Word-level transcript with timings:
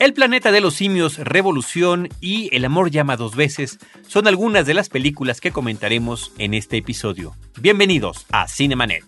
El 0.00 0.14
planeta 0.14 0.50
de 0.50 0.62
los 0.62 0.76
simios, 0.76 1.18
Revolución 1.18 2.08
y 2.22 2.48
El 2.56 2.64
amor 2.64 2.90
llama 2.90 3.18
dos 3.18 3.36
veces 3.36 3.78
son 4.08 4.26
algunas 4.26 4.64
de 4.64 4.72
las 4.72 4.88
películas 4.88 5.42
que 5.42 5.52
comentaremos 5.52 6.32
en 6.38 6.54
este 6.54 6.78
episodio. 6.78 7.36
Bienvenidos 7.60 8.24
a 8.32 8.48
Cinemanet. 8.48 9.04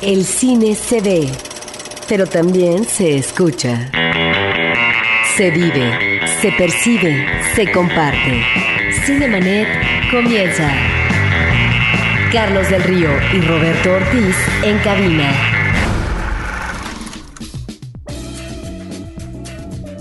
El 0.00 0.24
cine 0.24 0.76
se 0.76 1.00
ve, 1.00 1.28
pero 2.08 2.28
también 2.28 2.84
se 2.84 3.16
escucha. 3.16 3.90
Se 5.36 5.50
vive, 5.50 6.20
se 6.40 6.52
percibe, 6.52 7.26
se 7.56 7.72
comparte. 7.72 8.44
Cinemanet 9.04 9.66
comienza. 10.12 10.72
Carlos 12.30 12.70
del 12.70 12.84
Río 12.84 13.10
y 13.32 13.40
Roberto 13.40 13.90
Ortiz 13.90 14.36
en 14.62 14.78
cabina. 14.78 15.53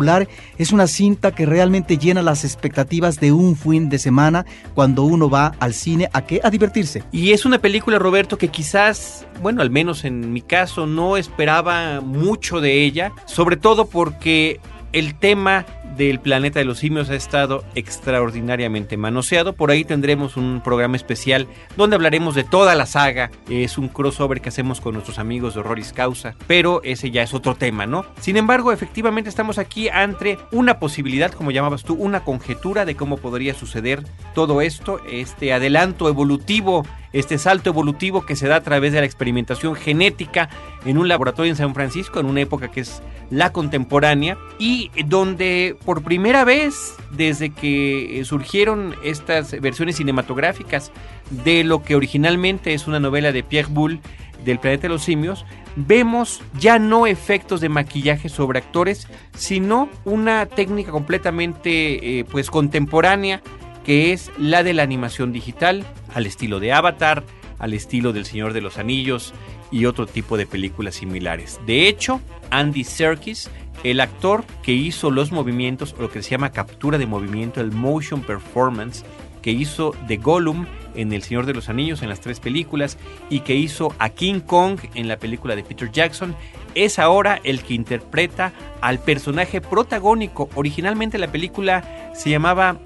es 0.57 0.71
una 0.71 0.87
cinta 0.87 1.31
que 1.31 1.45
realmente 1.45 1.97
llena 1.97 2.21
las 2.21 2.43
expectativas 2.43 3.19
de 3.19 3.31
un 3.31 3.55
fin 3.55 3.89
de 3.89 3.99
semana 3.99 4.45
cuando 4.73 5.03
uno 5.03 5.29
va 5.29 5.53
al 5.59 5.73
cine 5.73 6.09
a 6.13 6.25
qué? 6.25 6.41
A 6.43 6.49
divertirse. 6.49 7.03
Y 7.11 7.31
es 7.31 7.45
una 7.45 7.59
película 7.59 7.99
Roberto, 7.99 8.37
que 8.37 8.47
quizás, 8.49 9.25
bueno, 9.41 9.61
al 9.61 9.69
menos 9.69 10.05
en 10.05 10.33
mi 10.33 10.41
caso, 10.41 10.87
no 10.87 11.17
esperaba 11.17 12.01
mucho 12.01 12.61
de 12.61 12.83
ella, 12.83 13.11
sobre 13.25 13.57
todo 13.57 13.85
porque 13.85 14.59
el 14.93 15.15
tema 15.15 15.65
del 15.97 16.19
planeta 16.19 16.59
de 16.59 16.65
los 16.65 16.79
simios 16.79 17.09
ha 17.09 17.15
estado 17.15 17.63
extraordinariamente 17.75 18.97
manoseado. 18.97 19.53
Por 19.53 19.71
ahí 19.71 19.83
tendremos 19.83 20.37
un 20.37 20.61
programa 20.63 20.95
especial 20.95 21.47
donde 21.77 21.95
hablaremos 21.95 22.35
de 22.35 22.43
toda 22.43 22.75
la 22.75 22.85
saga. 22.85 23.31
Es 23.49 23.77
un 23.77 23.87
crossover 23.87 24.41
que 24.41 24.49
hacemos 24.49 24.81
con 24.81 24.93
nuestros 24.93 25.19
amigos 25.19 25.53
de 25.53 25.61
Horroris 25.61 25.93
Causa, 25.93 26.35
pero 26.47 26.81
ese 26.83 27.11
ya 27.11 27.23
es 27.23 27.33
otro 27.33 27.55
tema, 27.55 27.85
¿no? 27.85 28.05
Sin 28.19 28.37
embargo, 28.37 28.71
efectivamente 28.71 29.29
estamos 29.29 29.57
aquí 29.57 29.89
ante 29.89 30.37
una 30.51 30.79
posibilidad, 30.79 31.31
como 31.31 31.51
llamabas 31.51 31.83
tú, 31.83 31.95
una 31.95 32.23
conjetura 32.23 32.85
de 32.85 32.95
cómo 32.95 33.17
podría 33.17 33.53
suceder 33.53 34.03
todo 34.33 34.61
esto, 34.61 34.99
este 35.05 35.53
adelanto 35.53 36.07
evolutivo 36.07 36.83
este 37.13 37.37
salto 37.37 37.69
evolutivo 37.69 38.25
que 38.25 38.35
se 38.35 38.47
da 38.47 38.57
a 38.57 38.63
través 38.63 38.93
de 38.93 38.99
la 38.99 39.05
experimentación 39.05 39.75
genética 39.75 40.49
en 40.85 40.97
un 40.97 41.07
laboratorio 41.07 41.51
en 41.51 41.57
San 41.57 41.73
Francisco, 41.73 42.19
en 42.19 42.25
una 42.25 42.41
época 42.41 42.71
que 42.71 42.81
es 42.81 43.01
la 43.29 43.51
contemporánea, 43.51 44.37
y 44.59 44.91
donde 45.05 45.77
por 45.85 46.03
primera 46.03 46.43
vez 46.43 46.95
desde 47.11 47.51
que 47.51 48.19
eh, 48.19 48.25
surgieron 48.25 48.95
estas 49.03 49.59
versiones 49.59 49.97
cinematográficas 49.97 50.91
de 51.43 51.63
lo 51.63 51.83
que 51.83 51.95
originalmente 51.95 52.73
es 52.73 52.87
una 52.87 52.99
novela 52.99 53.31
de 53.31 53.43
Pierre 53.43 53.71
Boulle 53.71 53.99
del 54.45 54.59
planeta 54.59 54.83
de 54.83 54.89
los 54.89 55.03
simios, 55.03 55.45
vemos 55.75 56.41
ya 56.59 56.79
no 56.79 57.07
efectos 57.07 57.61
de 57.61 57.69
maquillaje 57.69 58.29
sobre 58.29 58.59
actores, 58.59 59.07
sino 59.35 59.89
una 60.03 60.45
técnica 60.47 60.91
completamente 60.91 62.19
eh, 62.19 62.25
pues 62.25 62.49
contemporánea 62.49 63.41
que 63.83 64.13
es 64.13 64.31
la 64.37 64.63
de 64.63 64.73
la 64.73 64.83
animación 64.83 65.31
digital, 65.31 65.85
al 66.13 66.25
estilo 66.25 66.59
de 66.59 66.71
Avatar, 66.71 67.23
al 67.57 67.73
estilo 67.73 68.13
del 68.13 68.25
Señor 68.25 68.53
de 68.53 68.61
los 68.61 68.77
Anillos 68.77 69.33
y 69.71 69.85
otro 69.85 70.05
tipo 70.05 70.37
de 70.37 70.45
películas 70.45 70.95
similares. 70.95 71.59
De 71.65 71.87
hecho, 71.87 72.21
Andy 72.49 72.83
Serkis, 72.83 73.49
el 73.83 73.99
actor 73.99 74.43
que 74.63 74.73
hizo 74.73 75.11
los 75.11 75.31
movimientos, 75.31 75.95
o 75.97 76.01
lo 76.01 76.11
que 76.11 76.21
se 76.21 76.31
llama 76.31 76.51
captura 76.51 76.97
de 76.97 77.05
movimiento, 77.05 77.61
el 77.61 77.71
motion 77.71 78.21
performance, 78.21 79.03
que 79.41 79.51
hizo 79.51 79.95
de 80.07 80.17
Gollum 80.17 80.67
en 80.95 81.13
El 81.13 81.23
Señor 81.23 81.45
de 81.45 81.53
los 81.53 81.69
Anillos 81.69 82.01
en 82.01 82.09
las 82.09 82.19
tres 82.19 82.39
películas 82.39 82.97
y 83.29 83.39
que 83.39 83.55
hizo 83.55 83.95
a 83.97 84.09
King 84.09 84.39
Kong 84.41 84.79
en 84.93 85.07
la 85.07 85.17
película 85.17 85.55
de 85.55 85.63
Peter 85.63 85.91
Jackson, 85.91 86.35
es 86.75 86.99
ahora 86.99 87.39
el 87.43 87.63
que 87.63 87.73
interpreta 87.73 88.53
al 88.81 88.99
personaje 88.99 89.61
protagónico. 89.61 90.49
Originalmente 90.55 91.17
la 91.17 91.31
película 91.31 92.11
se 92.13 92.29
llamaba 92.29 92.77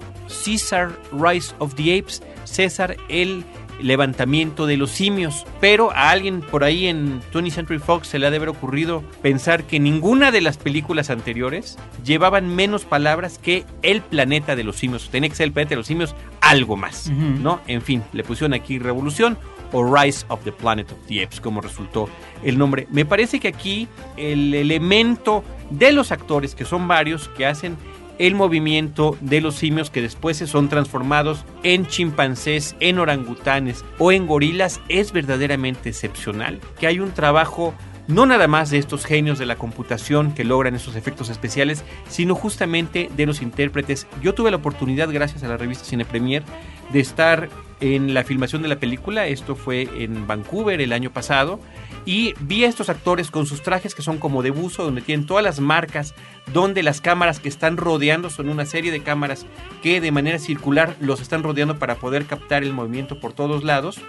Caesar 0.44 0.98
Rise 1.12 1.54
of 1.58 1.74
the 1.74 1.98
Apes, 1.98 2.22
César 2.44 2.96
el 3.08 3.44
levantamiento 3.80 4.66
de 4.66 4.76
los 4.76 4.90
simios. 4.90 5.46
Pero 5.60 5.90
a 5.92 6.10
alguien 6.10 6.40
por 6.40 6.64
ahí 6.64 6.86
en 6.86 7.20
20th 7.32 7.50
Century 7.50 7.78
Fox 7.78 8.08
se 8.08 8.18
le 8.18 8.26
ha 8.26 8.30
de 8.30 8.36
haber 8.36 8.48
ocurrido 8.48 9.02
pensar 9.22 9.64
que 9.64 9.80
ninguna 9.80 10.30
de 10.30 10.40
las 10.40 10.56
películas 10.56 11.10
anteriores 11.10 11.78
llevaban 12.04 12.54
menos 12.54 12.84
palabras 12.84 13.38
que 13.38 13.64
el 13.82 14.02
planeta 14.02 14.56
de 14.56 14.64
los 14.64 14.76
simios. 14.76 15.08
Tenía 15.10 15.28
que 15.28 15.36
ser 15.36 15.46
el 15.46 15.52
planeta 15.52 15.70
de 15.70 15.76
los 15.76 15.86
simios 15.86 16.14
algo 16.40 16.76
más, 16.76 17.10
¿no? 17.10 17.60
En 17.66 17.82
fin, 17.82 18.02
le 18.12 18.22
pusieron 18.22 18.54
aquí 18.54 18.78
Revolución 18.78 19.38
o 19.72 19.84
Rise 19.84 20.24
of 20.28 20.42
the 20.44 20.52
Planet 20.52 20.90
of 20.92 20.98
the 21.08 21.24
Apes, 21.24 21.40
como 21.40 21.60
resultó 21.60 22.08
el 22.42 22.56
nombre. 22.56 22.86
Me 22.90 23.04
parece 23.04 23.40
que 23.40 23.48
aquí 23.48 23.88
el 24.16 24.54
elemento 24.54 25.42
de 25.70 25.92
los 25.92 26.12
actores, 26.12 26.54
que 26.54 26.64
son 26.64 26.86
varios, 26.86 27.28
que 27.30 27.46
hacen 27.46 27.76
el 28.18 28.34
movimiento 28.34 29.16
de 29.20 29.40
los 29.40 29.56
simios 29.56 29.90
que 29.90 30.02
después 30.02 30.36
se 30.36 30.46
son 30.46 30.68
transformados 30.68 31.44
en 31.62 31.86
chimpancés, 31.86 32.76
en 32.80 32.98
orangutanes 32.98 33.84
o 33.98 34.12
en 34.12 34.26
gorilas 34.26 34.80
es 34.88 35.12
verdaderamente 35.12 35.90
excepcional. 35.90 36.60
Que 36.78 36.86
hay 36.86 37.00
un 37.00 37.12
trabajo 37.12 37.74
no 38.08 38.24
nada 38.24 38.46
más 38.46 38.70
de 38.70 38.78
estos 38.78 39.04
genios 39.04 39.38
de 39.38 39.46
la 39.46 39.56
computación 39.56 40.32
que 40.32 40.44
logran 40.44 40.74
esos 40.74 40.94
efectos 40.96 41.28
especiales, 41.28 41.84
sino 42.08 42.34
justamente 42.34 43.10
de 43.16 43.26
los 43.26 43.42
intérpretes. 43.42 44.06
Yo 44.22 44.34
tuve 44.34 44.50
la 44.50 44.58
oportunidad, 44.58 45.10
gracias 45.10 45.42
a 45.42 45.48
la 45.48 45.56
revista 45.56 45.84
Cine 45.84 46.04
Premier, 46.04 46.44
de 46.92 47.00
estar 47.00 47.48
en 47.80 48.14
la 48.14 48.24
filmación 48.24 48.62
de 48.62 48.68
la 48.68 48.78
película. 48.78 49.26
Esto 49.26 49.56
fue 49.56 49.88
en 49.98 50.26
Vancouver 50.26 50.80
el 50.80 50.92
año 50.92 51.10
pasado 51.10 51.58
y 52.06 52.34
vi 52.40 52.64
a 52.64 52.68
estos 52.68 52.88
actores 52.88 53.30
con 53.32 53.46
sus 53.46 53.62
trajes 53.62 53.94
que 53.94 54.00
son 54.00 54.18
como 54.18 54.42
de 54.42 54.50
buzo, 54.50 54.84
donde 54.84 55.02
tienen 55.02 55.26
todas 55.26 55.44
las 55.44 55.58
marcas, 55.58 56.14
donde 56.52 56.84
las 56.84 57.00
cámaras 57.00 57.40
que 57.40 57.48
están 57.48 57.76
rodeando 57.76 58.30
son 58.30 58.48
una 58.48 58.64
serie 58.64 58.92
de 58.92 59.02
cámaras 59.02 59.44
que 59.82 60.00
de 60.00 60.12
manera 60.12 60.38
circular 60.38 60.96
los 61.00 61.20
están 61.20 61.42
rodeando 61.42 61.78
para 61.78 61.96
poder 61.96 62.24
captar 62.26 62.62
el 62.62 62.72
movimiento 62.72 63.18
por 63.18 63.32
todos 63.32 63.64
lados. 63.64 64.00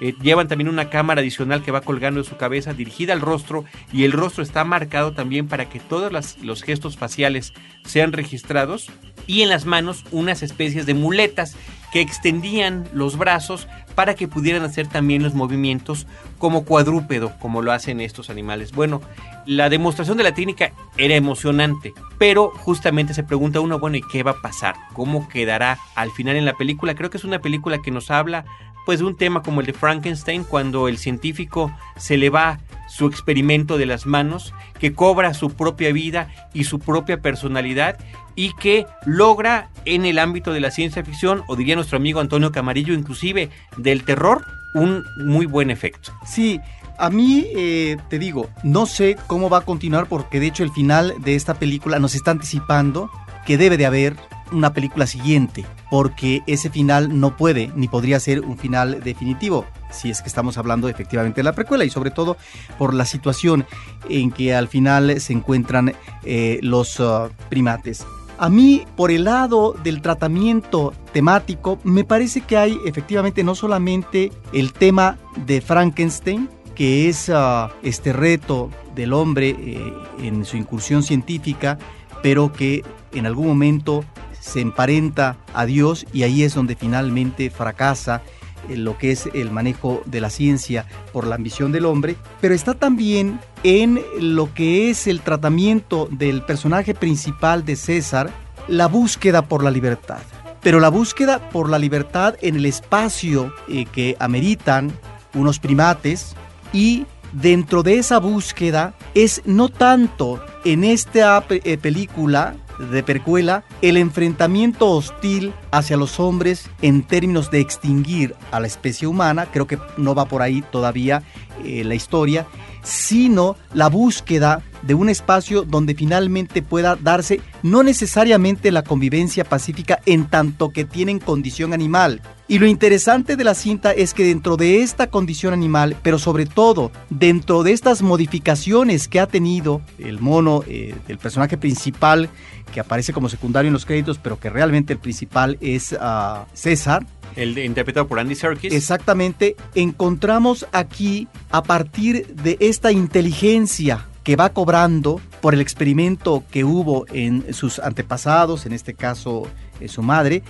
Eh, 0.00 0.14
llevan 0.22 0.48
también 0.48 0.68
una 0.68 0.90
cámara 0.90 1.20
adicional 1.20 1.62
que 1.62 1.72
va 1.72 1.80
colgando 1.80 2.22
de 2.22 2.28
su 2.28 2.36
cabeza 2.36 2.74
dirigida 2.74 3.12
al 3.12 3.20
rostro 3.20 3.64
y 3.92 4.04
el 4.04 4.12
rostro 4.12 4.42
está 4.42 4.64
marcado 4.64 5.12
también 5.12 5.48
para 5.48 5.68
que 5.68 5.80
todos 5.80 6.12
los 6.42 6.62
gestos 6.62 6.96
faciales 6.96 7.52
sean 7.84 8.12
registrados 8.12 8.90
y 9.26 9.42
en 9.42 9.48
las 9.48 9.64
manos 9.64 10.04
unas 10.12 10.42
especies 10.42 10.86
de 10.86 10.94
muletas 10.94 11.56
que 11.92 12.00
extendían 12.00 12.88
los 12.92 13.16
brazos 13.16 13.68
para 13.94 14.14
que 14.14 14.28
pudieran 14.28 14.62
hacer 14.62 14.86
también 14.86 15.22
los 15.22 15.34
movimientos 15.34 16.06
como 16.38 16.64
cuadrúpedo, 16.64 17.32
como 17.40 17.62
lo 17.62 17.72
hacen 17.72 18.00
estos 18.00 18.28
animales. 18.28 18.72
Bueno, 18.72 19.00
la 19.46 19.70
demostración 19.70 20.18
de 20.18 20.24
la 20.24 20.34
técnica 20.34 20.72
era 20.98 21.14
emocionante, 21.14 21.94
pero 22.18 22.50
justamente 22.50 23.14
se 23.14 23.24
pregunta 23.24 23.60
uno, 23.60 23.78
bueno, 23.78 23.96
¿y 23.96 24.02
qué 24.02 24.22
va 24.22 24.32
a 24.32 24.42
pasar? 24.42 24.74
¿Cómo 24.92 25.28
quedará 25.28 25.78
al 25.94 26.10
final 26.10 26.36
en 26.36 26.44
la 26.44 26.56
película? 26.56 26.94
Creo 26.94 27.08
que 27.08 27.16
es 27.16 27.24
una 27.24 27.38
película 27.38 27.80
que 27.80 27.90
nos 27.90 28.10
habla 28.10 28.44
pues 28.86 29.00
de 29.00 29.04
un 29.04 29.16
tema 29.16 29.42
como 29.42 29.60
el 29.60 29.66
de 29.66 29.72
Frankenstein, 29.74 30.44
cuando 30.44 30.88
el 30.88 30.96
científico 30.96 31.70
se 31.98 32.16
le 32.16 32.30
va 32.30 32.60
su 32.88 33.06
experimento 33.06 33.76
de 33.76 33.84
las 33.84 34.06
manos, 34.06 34.54
que 34.78 34.94
cobra 34.94 35.34
su 35.34 35.50
propia 35.50 35.92
vida 35.92 36.30
y 36.54 36.64
su 36.64 36.78
propia 36.78 37.20
personalidad 37.20 37.98
y 38.36 38.54
que 38.54 38.86
logra 39.04 39.70
en 39.84 40.06
el 40.06 40.18
ámbito 40.18 40.52
de 40.52 40.60
la 40.60 40.70
ciencia 40.70 41.04
ficción, 41.04 41.42
o 41.48 41.56
diría 41.56 41.74
nuestro 41.74 41.96
amigo 41.96 42.20
Antonio 42.20 42.52
Camarillo, 42.52 42.94
inclusive 42.94 43.50
del 43.76 44.04
terror, 44.04 44.46
un 44.74 45.04
muy 45.16 45.46
buen 45.46 45.70
efecto. 45.70 46.12
Sí, 46.24 46.60
a 46.98 47.10
mí, 47.10 47.46
eh, 47.56 47.96
te 48.08 48.18
digo, 48.18 48.48
no 48.62 48.86
sé 48.86 49.16
cómo 49.26 49.50
va 49.50 49.58
a 49.58 49.64
continuar 49.64 50.06
porque 50.06 50.38
de 50.38 50.46
hecho 50.46 50.62
el 50.62 50.70
final 50.70 51.14
de 51.18 51.34
esta 51.34 51.54
película 51.54 51.98
nos 51.98 52.14
está 52.14 52.30
anticipando 52.30 53.10
que 53.44 53.58
debe 53.58 53.76
de 53.76 53.86
haber 53.86 54.16
una 54.52 54.72
película 54.72 55.06
siguiente, 55.06 55.64
porque 55.90 56.42
ese 56.46 56.70
final 56.70 57.18
no 57.20 57.36
puede 57.36 57.70
ni 57.74 57.88
podría 57.88 58.20
ser 58.20 58.40
un 58.40 58.58
final 58.58 59.02
definitivo, 59.02 59.64
si 59.90 60.10
es 60.10 60.22
que 60.22 60.28
estamos 60.28 60.58
hablando 60.58 60.88
efectivamente 60.88 61.40
de 61.40 61.44
la 61.44 61.54
precuela 61.54 61.84
y 61.84 61.90
sobre 61.90 62.10
todo 62.10 62.36
por 62.78 62.94
la 62.94 63.04
situación 63.04 63.66
en 64.08 64.30
que 64.30 64.54
al 64.54 64.68
final 64.68 65.20
se 65.20 65.32
encuentran 65.32 65.94
eh, 66.24 66.58
los 66.62 67.00
uh, 67.00 67.30
primates. 67.48 68.04
A 68.38 68.50
mí, 68.50 68.84
por 68.96 69.10
el 69.10 69.24
lado 69.24 69.74
del 69.82 70.02
tratamiento 70.02 70.92
temático, 71.12 71.78
me 71.84 72.04
parece 72.04 72.42
que 72.42 72.58
hay 72.58 72.78
efectivamente 72.84 73.42
no 73.42 73.54
solamente 73.54 74.30
el 74.52 74.74
tema 74.74 75.16
de 75.46 75.62
Frankenstein, 75.62 76.50
que 76.74 77.08
es 77.08 77.30
uh, 77.30 77.70
este 77.82 78.12
reto 78.12 78.70
del 78.94 79.14
hombre 79.14 79.56
eh, 79.58 79.92
en 80.20 80.44
su 80.44 80.58
incursión 80.58 81.02
científica, 81.02 81.78
pero 82.22 82.52
que 82.52 82.84
en 83.12 83.24
algún 83.24 83.46
momento 83.46 84.04
se 84.46 84.60
emparenta 84.60 85.36
a 85.54 85.66
Dios 85.66 86.06
y 86.12 86.22
ahí 86.22 86.44
es 86.44 86.54
donde 86.54 86.76
finalmente 86.76 87.50
fracasa 87.50 88.22
lo 88.68 88.96
que 88.96 89.12
es 89.12 89.28
el 89.34 89.50
manejo 89.50 90.02
de 90.06 90.20
la 90.20 90.30
ciencia 90.30 90.86
por 91.12 91.26
la 91.26 91.34
ambición 91.34 91.72
del 91.72 91.84
hombre, 91.84 92.16
pero 92.40 92.54
está 92.54 92.74
también 92.74 93.40
en 93.62 94.00
lo 94.18 94.52
que 94.54 94.90
es 94.90 95.06
el 95.06 95.20
tratamiento 95.20 96.08
del 96.10 96.42
personaje 96.42 96.94
principal 96.94 97.64
de 97.64 97.76
César, 97.76 98.30
la 98.68 98.86
búsqueda 98.86 99.42
por 99.42 99.62
la 99.62 99.70
libertad. 99.70 100.18
Pero 100.62 100.80
la 100.80 100.88
búsqueda 100.88 101.50
por 101.50 101.68
la 101.68 101.78
libertad 101.78 102.34
en 102.40 102.56
el 102.56 102.66
espacio 102.66 103.52
eh, 103.68 103.84
que 103.86 104.16
ameritan 104.18 104.92
unos 105.34 105.60
primates 105.60 106.34
y 106.72 107.06
dentro 107.32 107.82
de 107.82 107.98
esa 107.98 108.18
búsqueda 108.18 108.94
es 109.14 109.42
no 109.44 109.68
tanto 109.68 110.44
en 110.64 110.82
esta 110.82 111.44
eh, 111.48 111.78
película 111.78 112.56
de 112.78 113.02
Percuela 113.02 113.64
el 113.82 113.96
enfrentamiento 113.96 114.90
hostil 114.90 115.52
hacia 115.76 115.96
los 115.96 116.18
hombres 116.20 116.70
en 116.82 117.02
términos 117.02 117.50
de 117.50 117.60
extinguir 117.60 118.34
a 118.50 118.60
la 118.60 118.66
especie 118.66 119.06
humana, 119.06 119.46
creo 119.52 119.66
que 119.66 119.78
no 119.96 120.14
va 120.14 120.26
por 120.26 120.42
ahí 120.42 120.62
todavía 120.70 121.22
eh, 121.64 121.84
la 121.84 121.94
historia, 121.94 122.46
sino 122.82 123.56
la 123.74 123.88
búsqueda 123.88 124.62
de 124.82 124.94
un 124.94 125.08
espacio 125.08 125.62
donde 125.62 125.94
finalmente 125.94 126.62
pueda 126.62 126.94
darse 126.94 127.40
no 127.62 127.82
necesariamente 127.82 128.70
la 128.70 128.84
convivencia 128.84 129.44
pacífica 129.44 130.00
en 130.06 130.26
tanto 130.26 130.70
que 130.70 130.84
tienen 130.84 131.18
condición 131.18 131.72
animal. 131.72 132.22
Y 132.48 132.60
lo 132.60 132.66
interesante 132.66 133.34
de 133.34 133.42
la 133.42 133.54
cinta 133.54 133.90
es 133.90 134.14
que 134.14 134.24
dentro 134.24 134.56
de 134.56 134.82
esta 134.82 135.08
condición 135.08 135.52
animal, 135.52 135.96
pero 136.02 136.20
sobre 136.20 136.46
todo 136.46 136.92
dentro 137.10 137.64
de 137.64 137.72
estas 137.72 138.02
modificaciones 138.02 139.08
que 139.08 139.18
ha 139.18 139.26
tenido 139.26 139.82
el 139.98 140.20
mono, 140.20 140.62
eh, 140.68 140.94
el 141.08 141.18
personaje 141.18 141.56
principal, 141.56 142.30
que 142.72 142.78
aparece 142.78 143.12
como 143.12 143.28
secundario 143.28 143.68
en 143.68 143.72
los 143.72 143.84
créditos, 143.84 144.18
pero 144.18 144.38
que 144.38 144.50
realmente 144.50 144.92
el 144.92 145.00
principal 145.00 145.58
es 145.74 145.96
ah, 145.98 146.46
César, 146.54 147.06
el 147.34 147.58
interpretado 147.58 148.06
por 148.06 148.18
Andy 148.18 148.34
Serkis. 148.34 148.72
Exactamente, 148.72 149.56
encontramos 149.74 150.66
aquí 150.72 151.28
a 151.50 151.62
partir 151.62 152.26
de 152.34 152.56
esta 152.60 152.92
inteligencia 152.92 154.06
que 154.24 154.36
va 154.36 154.52
cobrando 154.52 155.20
por 155.40 155.54
el 155.54 155.60
experimento 155.60 156.42
que 156.50 156.64
hubo 156.64 157.06
en 157.12 157.52
sus 157.52 157.78
antepasados, 157.78 158.66
en 158.66 158.72
este 158.72 158.94
caso 158.94 159.46
eh, 159.80 159.88
su 159.88 160.02
madre, 160.02 160.42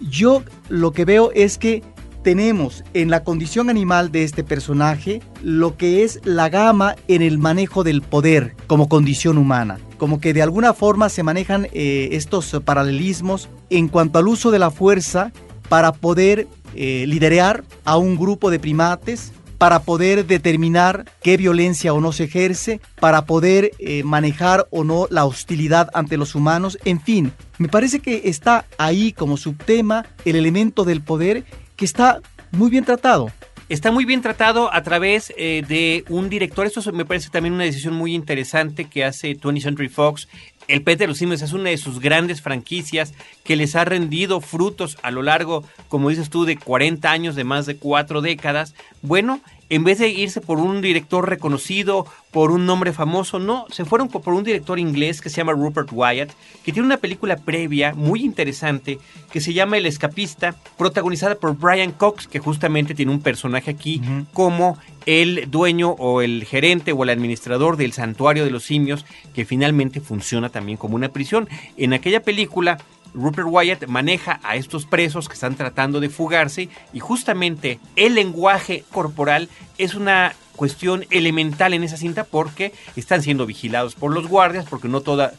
yo 0.00 0.42
lo 0.68 0.92
que 0.92 1.04
veo 1.04 1.30
es 1.34 1.58
que 1.58 1.82
tenemos 2.22 2.84
en 2.94 3.10
la 3.10 3.24
condición 3.24 3.68
animal 3.68 4.12
de 4.12 4.24
este 4.24 4.44
personaje 4.44 5.20
lo 5.42 5.76
que 5.76 6.04
es 6.04 6.20
la 6.24 6.48
gama 6.48 6.94
en 7.08 7.20
el 7.20 7.38
manejo 7.38 7.84
del 7.84 8.00
poder 8.00 8.54
como 8.66 8.88
condición 8.88 9.38
humana. 9.38 9.78
Como 10.02 10.20
que 10.20 10.34
de 10.34 10.42
alguna 10.42 10.74
forma 10.74 11.08
se 11.08 11.22
manejan 11.22 11.68
eh, 11.72 12.08
estos 12.10 12.60
paralelismos 12.64 13.48
en 13.70 13.86
cuanto 13.86 14.18
al 14.18 14.26
uso 14.26 14.50
de 14.50 14.58
la 14.58 14.72
fuerza 14.72 15.30
para 15.68 15.92
poder 15.92 16.48
eh, 16.74 17.04
liderar 17.06 17.62
a 17.84 17.98
un 17.98 18.16
grupo 18.16 18.50
de 18.50 18.58
primates, 18.58 19.32
para 19.58 19.82
poder 19.82 20.26
determinar 20.26 21.04
qué 21.22 21.36
violencia 21.36 21.94
o 21.94 22.00
no 22.00 22.10
se 22.10 22.24
ejerce, 22.24 22.80
para 22.98 23.26
poder 23.26 23.70
eh, 23.78 24.02
manejar 24.02 24.66
o 24.72 24.82
no 24.82 25.06
la 25.08 25.24
hostilidad 25.24 25.88
ante 25.94 26.16
los 26.16 26.34
humanos, 26.34 26.78
en 26.84 27.00
fin, 27.00 27.32
me 27.58 27.68
parece 27.68 28.00
que 28.00 28.22
está 28.24 28.64
ahí 28.78 29.12
como 29.12 29.36
subtema 29.36 30.04
el 30.24 30.34
elemento 30.34 30.82
del 30.82 31.00
poder 31.00 31.44
que 31.76 31.84
está 31.84 32.20
muy 32.50 32.70
bien 32.70 32.84
tratado 32.84 33.30
está 33.72 33.90
muy 33.90 34.04
bien 34.04 34.20
tratado 34.20 34.72
a 34.72 34.82
través 34.82 35.32
eh, 35.36 35.64
de 35.66 36.04
un 36.10 36.28
director. 36.28 36.66
Esto 36.66 36.92
me 36.92 37.06
parece 37.06 37.30
también 37.30 37.54
una 37.54 37.64
decisión 37.64 37.94
muy 37.94 38.14
interesante 38.14 38.84
que 38.84 39.04
hace 39.04 39.34
20th 39.34 39.62
Century 39.62 39.88
Fox 39.88 40.28
El 40.68 40.82
Pet 40.82 40.98
de 40.98 41.06
los 41.06 41.16
Simios 41.16 41.40
es 41.40 41.54
una 41.54 41.70
de 41.70 41.78
sus 41.78 41.98
grandes 41.98 42.42
franquicias 42.42 43.14
que 43.44 43.56
les 43.56 43.74
ha 43.74 43.84
rendido 43.86 44.42
frutos 44.42 44.98
a 45.02 45.10
lo 45.10 45.22
largo, 45.22 45.64
como 45.88 46.10
dices 46.10 46.28
tú, 46.28 46.44
de 46.44 46.58
40 46.58 47.10
años, 47.10 47.34
de 47.34 47.44
más 47.44 47.64
de 47.64 47.76
cuatro 47.76 48.20
décadas. 48.20 48.74
Bueno, 49.00 49.40
en 49.72 49.84
vez 49.84 49.98
de 49.98 50.10
irse 50.10 50.42
por 50.42 50.58
un 50.58 50.82
director 50.82 51.26
reconocido, 51.26 52.06
por 52.30 52.50
un 52.50 52.66
nombre 52.66 52.92
famoso, 52.92 53.38
no, 53.38 53.64
se 53.70 53.86
fueron 53.86 54.08
por 54.08 54.34
un 54.34 54.44
director 54.44 54.78
inglés 54.78 55.22
que 55.22 55.30
se 55.30 55.38
llama 55.38 55.52
Rupert 55.52 55.88
Wyatt, 55.90 56.30
que 56.62 56.72
tiene 56.72 56.84
una 56.84 56.98
película 56.98 57.36
previa 57.36 57.94
muy 57.94 58.22
interesante 58.22 58.98
que 59.32 59.40
se 59.40 59.54
llama 59.54 59.78
El 59.78 59.86
Escapista, 59.86 60.54
protagonizada 60.76 61.36
por 61.36 61.56
Brian 61.56 61.92
Cox, 61.92 62.28
que 62.28 62.38
justamente 62.38 62.94
tiene 62.94 63.12
un 63.12 63.22
personaje 63.22 63.70
aquí 63.70 64.02
como 64.34 64.76
el 65.06 65.50
dueño 65.50 65.92
o 65.92 66.20
el 66.20 66.44
gerente 66.44 66.92
o 66.92 67.02
el 67.02 67.08
administrador 67.08 67.78
del 67.78 67.94
santuario 67.94 68.44
de 68.44 68.50
los 68.50 68.64
simios, 68.64 69.06
que 69.32 69.46
finalmente 69.46 70.02
funciona 70.02 70.50
también 70.50 70.76
como 70.76 70.96
una 70.96 71.08
prisión. 71.08 71.48
En 71.78 71.94
aquella 71.94 72.20
película 72.22 72.76
Rupert 73.14 73.48
Wyatt 73.50 73.86
maneja 73.86 74.40
a 74.42 74.56
estos 74.56 74.86
presos 74.86 75.28
que 75.28 75.34
están 75.34 75.54
tratando 75.54 76.00
de 76.00 76.08
fugarse 76.08 76.68
y 76.92 77.00
justamente 77.00 77.78
el 77.96 78.14
lenguaje 78.14 78.84
corporal 78.90 79.48
es 79.78 79.94
una 79.94 80.34
cuestión 80.56 81.04
elemental 81.10 81.74
en 81.74 81.82
esa 81.82 81.96
cinta 81.96 82.24
porque 82.24 82.72
están 82.94 83.22
siendo 83.22 83.46
vigilados 83.46 83.94
por 83.94 84.12
los 84.12 84.28
guardias, 84.28 84.66
porque 84.68 84.88
no 84.88 85.00
todas 85.00 85.32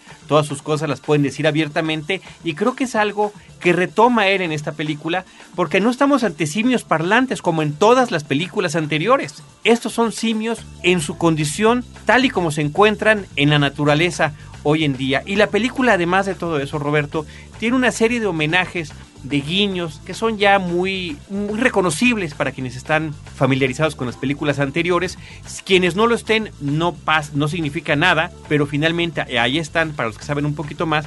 sus 0.46 0.62
cosas 0.62 0.90
las 0.90 1.00
pueden 1.00 1.24
decir 1.24 1.48
abiertamente 1.48 2.22
y 2.44 2.56
creo 2.56 2.76
que 2.76 2.86
es 2.86 2.96
algo 2.96 3.32
que 3.60 3.74
retoma 3.74 4.28
él 4.28 4.42
en 4.42 4.52
esta 4.52 4.74
película 4.74 5.24
porque 5.56 5.80
no 5.80 5.90
estamos 5.90 6.24
ante 6.24 6.48
simios 6.48 6.84
parlantes 6.84 7.42
como 7.42 7.62
en 7.62 7.74
todas 7.74 8.12
las 8.12 8.24
películas 8.24 8.76
anteriores. 8.76 9.44
Estos 9.64 9.94
son 9.94 10.12
simios 10.12 10.60
en 10.82 11.00
su 11.00 11.18
condición 11.18 11.86
tal 12.06 12.26
y 12.26 12.30
como 12.30 12.52
se 12.52 12.62
encuentran 12.62 13.26
en 13.36 13.50
la 13.50 13.60
naturaleza 13.60 14.34
hoy 14.64 14.84
en 14.84 14.98
día. 14.98 15.24
Y 15.26 15.36
la 15.36 15.48
película, 15.48 15.94
además 15.94 16.26
de 16.26 16.36
todo 16.36 16.60
eso, 16.60 16.80
Roberto, 16.80 17.26
tiene 17.60 17.76
una 17.76 17.92
serie 17.92 18.20
de 18.20 18.26
homenajes, 18.26 18.92
de 19.24 19.40
guiños, 19.40 20.02
que 20.06 20.14
son 20.14 20.38
ya 20.38 20.60
muy, 20.60 21.18
reconocibles 21.56 22.34
para 22.34 22.52
quienes 22.52 22.76
están 22.76 23.14
familiarizados 23.36 23.96
con 23.96 24.08
las 24.08 24.18
películas 24.18 24.60
anteriores. 24.60 25.18
Quienes 25.66 25.96
no 25.96 26.08
lo 26.08 26.16
estén, 26.16 26.52
no, 26.60 26.94
pas, 26.94 27.34
no 27.34 27.48
significa 27.48 27.96
nada, 27.96 28.32
pero 28.50 28.66
finalmente 28.66 29.22
ahí 29.40 29.60
están, 29.60 29.92
para 29.94 30.10
los 30.10 30.18
que 30.18 30.26
saben 30.26 30.46
un 30.46 30.56
poquito 30.56 30.86
más, 30.86 31.06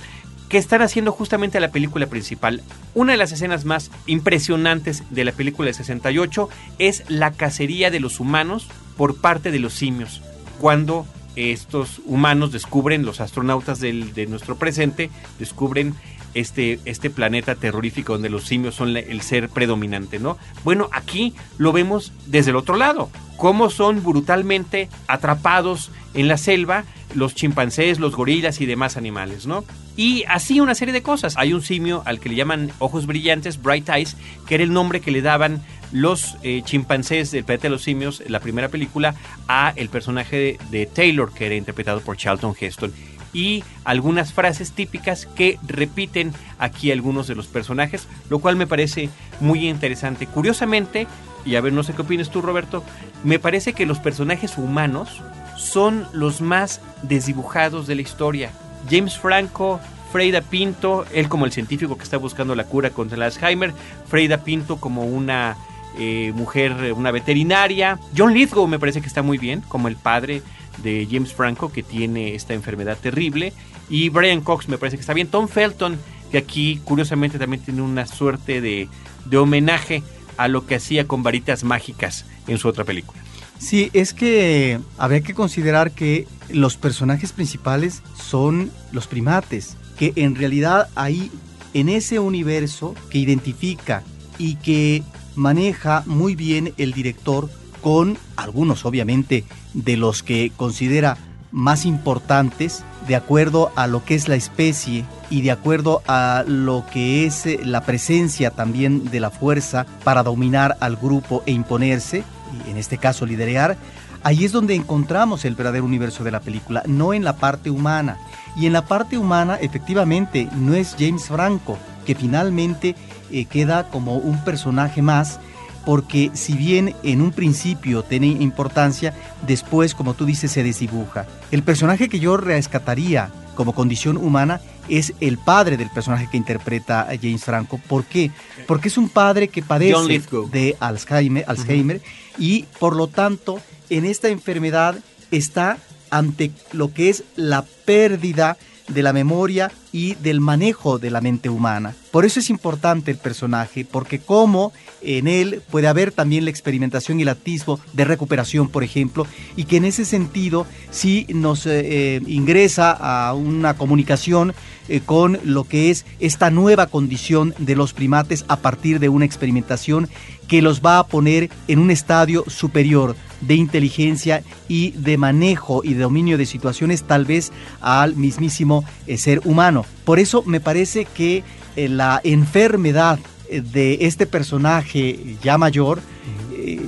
que 0.49 0.59
están 0.59 0.81
haciendo 0.81 1.13
justamente 1.13 1.61
la 1.61 1.73
película 1.73 2.07
principal. 2.07 2.63
Una 2.95 3.13
de 3.13 3.19
las 3.19 3.33
escenas 3.33 3.65
más 3.65 3.91
impresionantes 4.07 5.03
de 5.11 5.25
la 5.25 5.33
película 5.33 5.67
de 5.67 5.75
68 5.75 6.49
es 6.79 7.03
la 7.09 7.33
cacería 7.33 7.91
de 7.91 8.01
los 8.01 8.21
humanos 8.21 8.69
por 8.97 9.17
parte 9.21 9.51
de 9.51 9.59
los 9.59 9.75
simios, 9.75 10.23
cuando 10.61 11.07
estos 11.37 12.01
humanos 12.07 12.51
descubren, 12.51 13.05
los 13.05 13.21
astronautas 13.21 13.81
de 13.81 14.27
nuestro 14.29 14.57
presente, 14.57 15.11
descubren 15.39 15.95
este, 16.37 16.79
este 16.85 17.09
planeta 17.09 17.55
terrorífico 17.55 18.13
donde 18.13 18.29
los 18.29 18.45
simios 18.45 18.75
son 18.75 18.97
el 18.97 19.21
ser 19.23 19.49
predominante, 19.49 20.19
¿no? 20.19 20.37
Bueno, 20.65 20.89
aquí 20.93 21.35
lo 21.57 21.73
vemos 21.73 22.13
desde 22.27 22.51
el 22.51 22.57
otro 22.57 22.77
lado, 22.77 23.11
cómo 23.39 23.71
son 23.71 24.03
brutalmente 24.03 24.91
atrapados 25.09 25.91
en 26.13 26.29
la 26.29 26.37
selva 26.37 26.85
los 27.15 27.35
chimpancés, 27.35 27.99
los 27.99 28.15
gorilas 28.15 28.61
y 28.61 28.67
demás 28.67 28.99
animales, 28.99 29.47
¿no? 29.47 29.65
Y 29.97 30.25
así 30.29 30.61
una 30.61 30.75
serie 30.75 30.93
de 30.93 31.03
cosas. 31.03 31.39
Hay 31.39 31.55
un 31.55 31.63
simio 31.63 32.03
al 32.05 32.21
que 32.21 32.29
le 32.29 32.35
llaman 32.35 32.71
ojos 32.79 33.07
brillantes, 33.07 33.63
Bright 33.63 33.89
Eyes, 33.89 34.17
que 34.47 34.57
era 34.57 34.65
el 34.65 34.73
nombre 34.73 35.01
que 35.01 35.11
le 35.11 35.23
daban 35.23 35.63
los 35.93 36.37
eh, 36.43 36.63
chimpancés 36.65 37.31
del 37.31 37.45
planeta 37.45 37.65
de 37.65 37.71
los 37.71 37.83
simios, 37.83 38.23
la 38.27 38.41
primera 38.41 38.69
película, 38.69 39.15
a 39.49 39.73
el 39.77 39.89
personaje 39.89 40.59
de, 40.71 40.87
Taylor, 40.87 41.33
que 41.33 41.47
era 41.47 41.55
interpretado 41.55 42.01
por 42.01 42.17
Charlton 42.17 42.55
Heston 42.59 42.93
y 43.33 43.65
algunas 43.85 44.33
frases 44.33 44.73
típicas 44.73 45.27
que 45.27 45.59
repiten 45.67 46.33
aquí 46.59 46.91
algunos 46.91 47.27
de 47.27 47.35
los 47.35 47.49
personajes, 47.49 48.09
lo 48.31 48.39
cual 48.39 48.57
me 48.57 48.67
parece 48.67 49.11
muy 49.41 49.69
interesante. 49.69 50.27
Curiosamente, 50.27 51.07
y 51.45 51.57
a 51.57 51.61
ver, 51.61 51.75
no 51.75 51.83
sé 51.83 51.93
qué 51.93 52.03
opinas 52.03 52.31
tú, 52.31 52.41
Roberto, 52.41 52.83
me 53.25 53.39
parece 53.39 53.75
que 53.75 53.85
los 53.85 53.99
personajes 53.99 54.57
humanos 54.57 55.23
son 55.59 56.07
los 56.13 56.41
más 56.41 56.81
desdibujados 57.03 57.87
de 57.87 57.97
la 57.97 58.03
historia. 58.03 58.53
James 58.91 59.19
Franco, 59.19 59.81
Freida 60.13 60.41
Pinto, 60.41 61.05
él 61.13 61.29
como 61.29 61.45
el 61.45 61.53
científico 61.53 61.99
que 61.99 62.05
está 62.05 62.17
buscando 62.17 62.55
la 62.55 62.65
cura 62.65 62.91
contra 62.91 63.17
el 63.17 63.23
Alzheimer, 63.23 63.75
Freida 64.09 64.39
Pinto 64.39 64.79
como 64.79 65.05
una 65.05 65.57
eh, 65.99 66.33
mujer, 66.35 66.93
una 66.95 67.11
veterinaria. 67.11 67.99
John 68.17 68.35
Lithgow 68.35 68.67
me 68.67 68.79
parece 68.79 69.01
que 69.01 69.07
está 69.07 69.23
muy 69.23 69.39
bien, 69.39 69.63
como 69.69 69.89
el 69.89 69.97
padre 69.97 70.43
de 70.83 71.07
James 71.11 71.33
Franco, 71.33 71.73
que 71.73 71.83
tiene 71.83 72.35
esta 72.35 72.55
enfermedad 72.55 72.99
terrible. 73.01 73.53
Y 73.89 74.09
Brian 74.09 74.41
Cox 74.41 74.69
me 74.69 74.79
parece 74.79 74.97
que 74.97 75.01
está 75.03 75.15
bien. 75.15 75.29
Tom 75.29 75.49
Felton, 75.49 75.99
que 76.31 76.39
aquí 76.39 76.81
curiosamente 76.85 77.39
también 77.39 77.63
tiene 77.63 77.83
una 77.83 78.07
suerte 78.07 78.61
de, 78.61 78.89
de 79.25 79.37
homenaje 79.37 80.03
a 80.37 80.49
lo 80.49 80.67
que 80.67 80.75
hacía 80.75 81.07
con 81.07 81.23
varitas 81.23 81.65
mágicas 81.65 82.27
en 82.47 82.59
su 82.59 82.69
otra 82.69 82.85
película. 82.85 83.21
Sí, 83.59 83.91
es 83.95 84.13
que 84.13 84.81
habría 84.99 85.23
que 85.23 85.35
considerar 85.35 85.93
que 85.93 86.27
los 86.51 86.77
personajes 86.77 87.33
principales 87.33 88.03
son 88.15 88.71
los 88.93 89.07
primates, 89.07 89.77
que 89.99 90.13
en 90.17 90.35
realidad 90.35 90.89
ahí, 90.95 91.31
en 91.73 91.89
ese 91.89 92.19
universo 92.19 92.95
que 93.09 93.19
identifica 93.19 94.03
y 94.39 94.57
que 94.57 95.03
maneja 95.37 96.03
muy 96.07 96.35
bien 96.35 96.73
el 96.77 96.93
director 96.93 97.49
con 97.81 98.19
algunos 98.37 98.85
obviamente 98.85 99.45
de 99.75 99.97
los 99.97 100.23
que 100.23 100.51
considera 100.57 101.17
más 101.53 101.87
importantes 101.87 102.85
de 103.07 103.17
acuerdo 103.17 103.71
a 103.77 103.87
lo 103.87 104.05
que 104.05 104.15
es 104.15 104.29
la 104.29 104.35
especie 104.35 105.05
y 105.31 105.43
de 105.43 105.51
acuerdo 105.51 106.03
a 106.07 106.45
lo 106.47 106.85
que 106.93 107.27
es 107.27 107.47
eh, 107.47 107.61
la 107.63 107.83
presencia 107.83 108.51
también 108.51 109.05
de 109.05 109.21
la 109.21 109.31
fuerza 109.31 109.87
para 110.05 110.23
dominar 110.23 110.77
al 110.81 110.97
grupo 110.97 111.43
e 111.47 111.53
imponerse, 111.53 112.25
en 112.69 112.77
este 112.77 112.99
caso 112.99 113.27
liderar, 113.27 113.77
ahí 114.23 114.45
es 114.45 114.53
donde 114.53 114.75
encontramos 114.75 115.45
el 115.45 115.55
verdadero 115.55 115.85
universo 115.85 116.25
de 116.25 116.31
la 116.31 116.41
película, 116.41 116.83
no 116.87 117.15
en 117.15 117.25
la 117.25 117.37
parte 117.37 117.71
humana. 117.71 118.19
Y 118.57 118.67
en 118.67 118.73
la 118.73 118.87
parte 118.87 119.19
humana, 119.19 119.57
efectivamente, 119.61 120.49
no 120.57 120.75
es 120.75 120.97
James 120.99 121.27
Franco, 121.27 121.79
que 122.05 122.15
finalmente 122.15 122.97
eh, 123.31 123.45
queda 123.45 123.89
como 123.91 124.17
un 124.17 124.43
personaje 124.45 125.03
más, 125.03 125.41
porque 125.85 126.31
si 126.35 126.55
bien 126.55 126.95
en 127.03 127.21
un 127.21 127.33
principio 127.33 128.03
tiene 128.03 128.27
importancia, 128.27 129.15
después, 129.47 129.95
como 129.95 130.15
tú 130.15 130.25
dices, 130.25 130.51
se 130.51 130.63
desdibuja. 130.63 131.27
El 131.51 131.63
personaje 131.63 132.09
que 132.09 132.19
yo 132.19 132.37
rescataría 132.37 133.31
como 133.55 133.75
condición 133.75 134.17
humana 134.17 134.61
es 134.89 135.15
el 135.21 135.39
padre 135.39 135.77
del 135.77 135.91
personaje 135.91 136.29
que 136.31 136.37
interpreta 136.37 137.03
a 137.03 137.17
James 137.17 137.45
Franco. 137.45 137.81
¿Por 137.89 138.05
qué? 138.05 138.31
Porque 138.67 138.89
es 138.89 138.99
un 138.99 139.09
padre 139.09 139.49
que 139.49 139.63
padece 139.63 140.23
de 140.53 140.77
Alzheimer, 140.79 141.45
Alzheimer 141.49 142.01
y 142.39 142.65
por 142.79 142.95
lo 142.95 143.09
tanto 143.09 143.61
en 143.91 144.05
esta 144.05 144.29
enfermedad 144.29 144.97
está 145.31 145.79
ante 146.11 146.53
lo 146.73 146.93
que 146.93 147.09
es 147.09 147.25
la 147.35 147.65
pérdida 147.85 148.57
de 148.89 149.03
la 149.03 149.13
memoria 149.13 149.71
y 149.93 150.15
del 150.17 150.41
manejo 150.41 150.99
de 150.99 151.11
la 151.11 151.21
mente 151.21 151.49
humana. 151.49 151.95
Por 152.11 152.25
eso 152.25 152.41
es 152.41 152.51
importante 152.51 153.11
el 153.11 153.19
personaje, 153.19 153.85
porque 153.85 154.19
como 154.19 154.73
en 155.03 155.29
él 155.29 155.63
puede 155.71 155.89
haber 155.89 156.13
también 156.13 156.45
la 156.45 156.51
experimentación 156.51 157.19
y 157.19 157.23
el 157.23 157.29
atisbo 157.29 157.81
de 157.93 158.05
recuperación, 158.05 158.69
por 158.69 158.85
ejemplo, 158.85 159.27
y 159.57 159.65
que 159.65 159.77
en 159.77 159.85
ese 159.85 160.05
sentido 160.05 160.67
sí 160.91 161.27
nos 161.31 161.67
eh, 161.67 161.81
eh, 161.85 162.21
ingresa 162.27 162.93
a 162.93 163.35
una 163.35 163.75
comunicación 163.77 164.55
eh, 164.89 165.01
con 165.05 165.39
lo 165.45 165.65
que 165.65 165.91
es 165.91 166.07
esta 166.21 166.51
nueva 166.51 166.87
condición 166.87 167.55
de 167.59 167.77
los 167.77 167.93
primates 167.93 168.45
a 168.49 168.57
partir 168.57 169.01
de 169.01 169.09
una 169.09 169.25
experimentación 169.25 170.09
que 170.49 170.63
los 170.63 170.81
va 170.81 170.99
a 170.99 171.07
poner 171.07 171.51
en 171.69 171.79
un 171.79 171.91
estadio 171.91 172.45
superior 172.47 173.17
de 173.41 173.55
inteligencia 173.55 174.43
y 174.69 174.93
de 174.93 175.19
manejo 175.19 175.83
y 175.85 175.95
de 175.95 176.03
dominio 176.03 176.39
de 176.39 176.47
situaciones 176.47 177.03
tal 177.03 177.25
vez 177.25 177.53
al 177.81 178.17
mismísimo 178.17 178.85
eh, 179.07 179.19
ser 179.19 179.41
humano. 179.45 179.85
Por 180.05 180.19
eso 180.19 180.43
me 180.47 180.61
parece 180.61 181.05
que 181.05 181.43
eh, 181.75 181.89
la 181.89 182.21
enfermedad 182.23 183.19
de 183.51 183.99
este 184.01 184.27
personaje 184.27 185.37
ya 185.43 185.57
mayor 185.57 186.01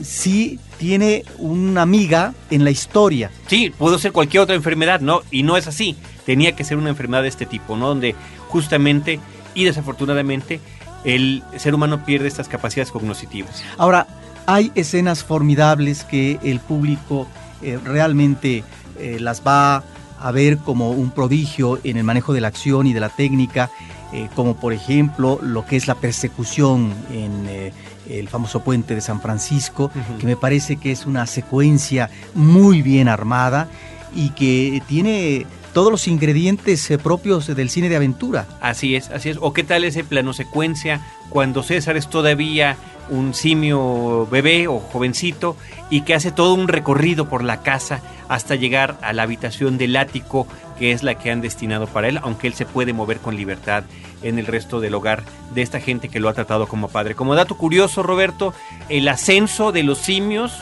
sí 0.02 0.58
tiene 0.78 1.24
una 1.38 1.82
amiga 1.82 2.34
en 2.50 2.64
la 2.64 2.70
historia. 2.70 3.30
Sí, 3.46 3.70
pudo 3.70 3.98
ser 3.98 4.12
cualquier 4.12 4.42
otra 4.42 4.56
enfermedad, 4.56 5.00
¿no? 5.00 5.22
Y 5.30 5.42
no 5.42 5.56
es 5.56 5.66
así. 5.66 5.96
Tenía 6.28 6.54
que 6.54 6.62
ser 6.62 6.76
una 6.76 6.90
enfermedad 6.90 7.22
de 7.22 7.28
este 7.28 7.46
tipo, 7.46 7.74
¿no? 7.74 7.88
Donde 7.88 8.14
justamente 8.48 9.18
y 9.54 9.64
desafortunadamente 9.64 10.60
el 11.02 11.42
ser 11.56 11.74
humano 11.74 12.04
pierde 12.04 12.28
estas 12.28 12.48
capacidades 12.48 12.92
cognitivas. 12.92 13.64
Ahora, 13.78 14.06
hay 14.44 14.70
escenas 14.74 15.24
formidables 15.24 16.04
que 16.04 16.38
el 16.42 16.60
público 16.60 17.26
eh, 17.62 17.78
realmente 17.82 18.62
eh, 18.98 19.16
las 19.18 19.40
va 19.40 19.84
a 20.20 20.30
ver 20.30 20.58
como 20.58 20.90
un 20.90 21.12
prodigio 21.12 21.80
en 21.82 21.96
el 21.96 22.04
manejo 22.04 22.34
de 22.34 22.42
la 22.42 22.48
acción 22.48 22.86
y 22.86 22.92
de 22.92 23.00
la 23.00 23.08
técnica, 23.08 23.70
eh, 24.12 24.28
como 24.34 24.54
por 24.54 24.74
ejemplo 24.74 25.40
lo 25.40 25.64
que 25.64 25.76
es 25.76 25.86
la 25.86 25.94
persecución 25.94 26.92
en 27.10 27.72
el 28.06 28.28
famoso 28.28 28.60
puente 28.60 28.94
de 28.94 29.00
San 29.00 29.22
Francisco, 29.22 29.90
que 30.20 30.26
me 30.26 30.36
parece 30.36 30.76
que 30.76 30.92
es 30.92 31.06
una 31.06 31.24
secuencia 31.24 32.10
muy 32.34 32.82
bien 32.82 33.08
armada 33.08 33.70
y 34.14 34.28
que 34.30 34.82
tiene 34.86 35.46
todos 35.72 35.90
los 35.90 36.08
ingredientes 36.08 36.90
eh, 36.90 36.98
propios 36.98 37.46
del 37.46 37.70
cine 37.70 37.88
de 37.88 37.96
aventura. 37.96 38.46
Así 38.60 38.96
es, 38.96 39.10
así 39.10 39.30
es. 39.30 39.38
¿O 39.40 39.52
qué 39.52 39.64
tal 39.64 39.84
ese 39.84 40.04
plano 40.04 40.32
secuencia 40.32 41.00
cuando 41.30 41.62
César 41.62 41.96
es 41.96 42.08
todavía 42.08 42.76
un 43.10 43.34
simio 43.34 44.26
bebé 44.30 44.68
o 44.68 44.80
jovencito 44.80 45.56
y 45.90 46.02
que 46.02 46.14
hace 46.14 46.32
todo 46.32 46.54
un 46.54 46.68
recorrido 46.68 47.28
por 47.28 47.42
la 47.42 47.62
casa 47.62 48.02
hasta 48.28 48.54
llegar 48.54 48.98
a 49.02 49.12
la 49.12 49.22
habitación 49.22 49.78
del 49.78 49.96
ático 49.96 50.46
que 50.78 50.92
es 50.92 51.02
la 51.02 51.16
que 51.16 51.30
han 51.30 51.40
destinado 51.40 51.86
para 51.86 52.08
él, 52.08 52.18
aunque 52.22 52.46
él 52.46 52.54
se 52.54 52.66
puede 52.66 52.92
mover 52.92 53.18
con 53.18 53.36
libertad 53.36 53.84
en 54.22 54.38
el 54.38 54.46
resto 54.46 54.80
del 54.80 54.94
hogar 54.94 55.22
de 55.54 55.62
esta 55.62 55.80
gente 55.80 56.08
que 56.08 56.20
lo 56.20 56.28
ha 56.28 56.34
tratado 56.34 56.68
como 56.68 56.88
padre. 56.88 57.14
Como 57.14 57.34
dato 57.34 57.56
curioso, 57.56 58.02
Roberto, 58.02 58.54
el 58.88 59.08
ascenso 59.08 59.72
de 59.72 59.82
los 59.82 59.98
simios 59.98 60.52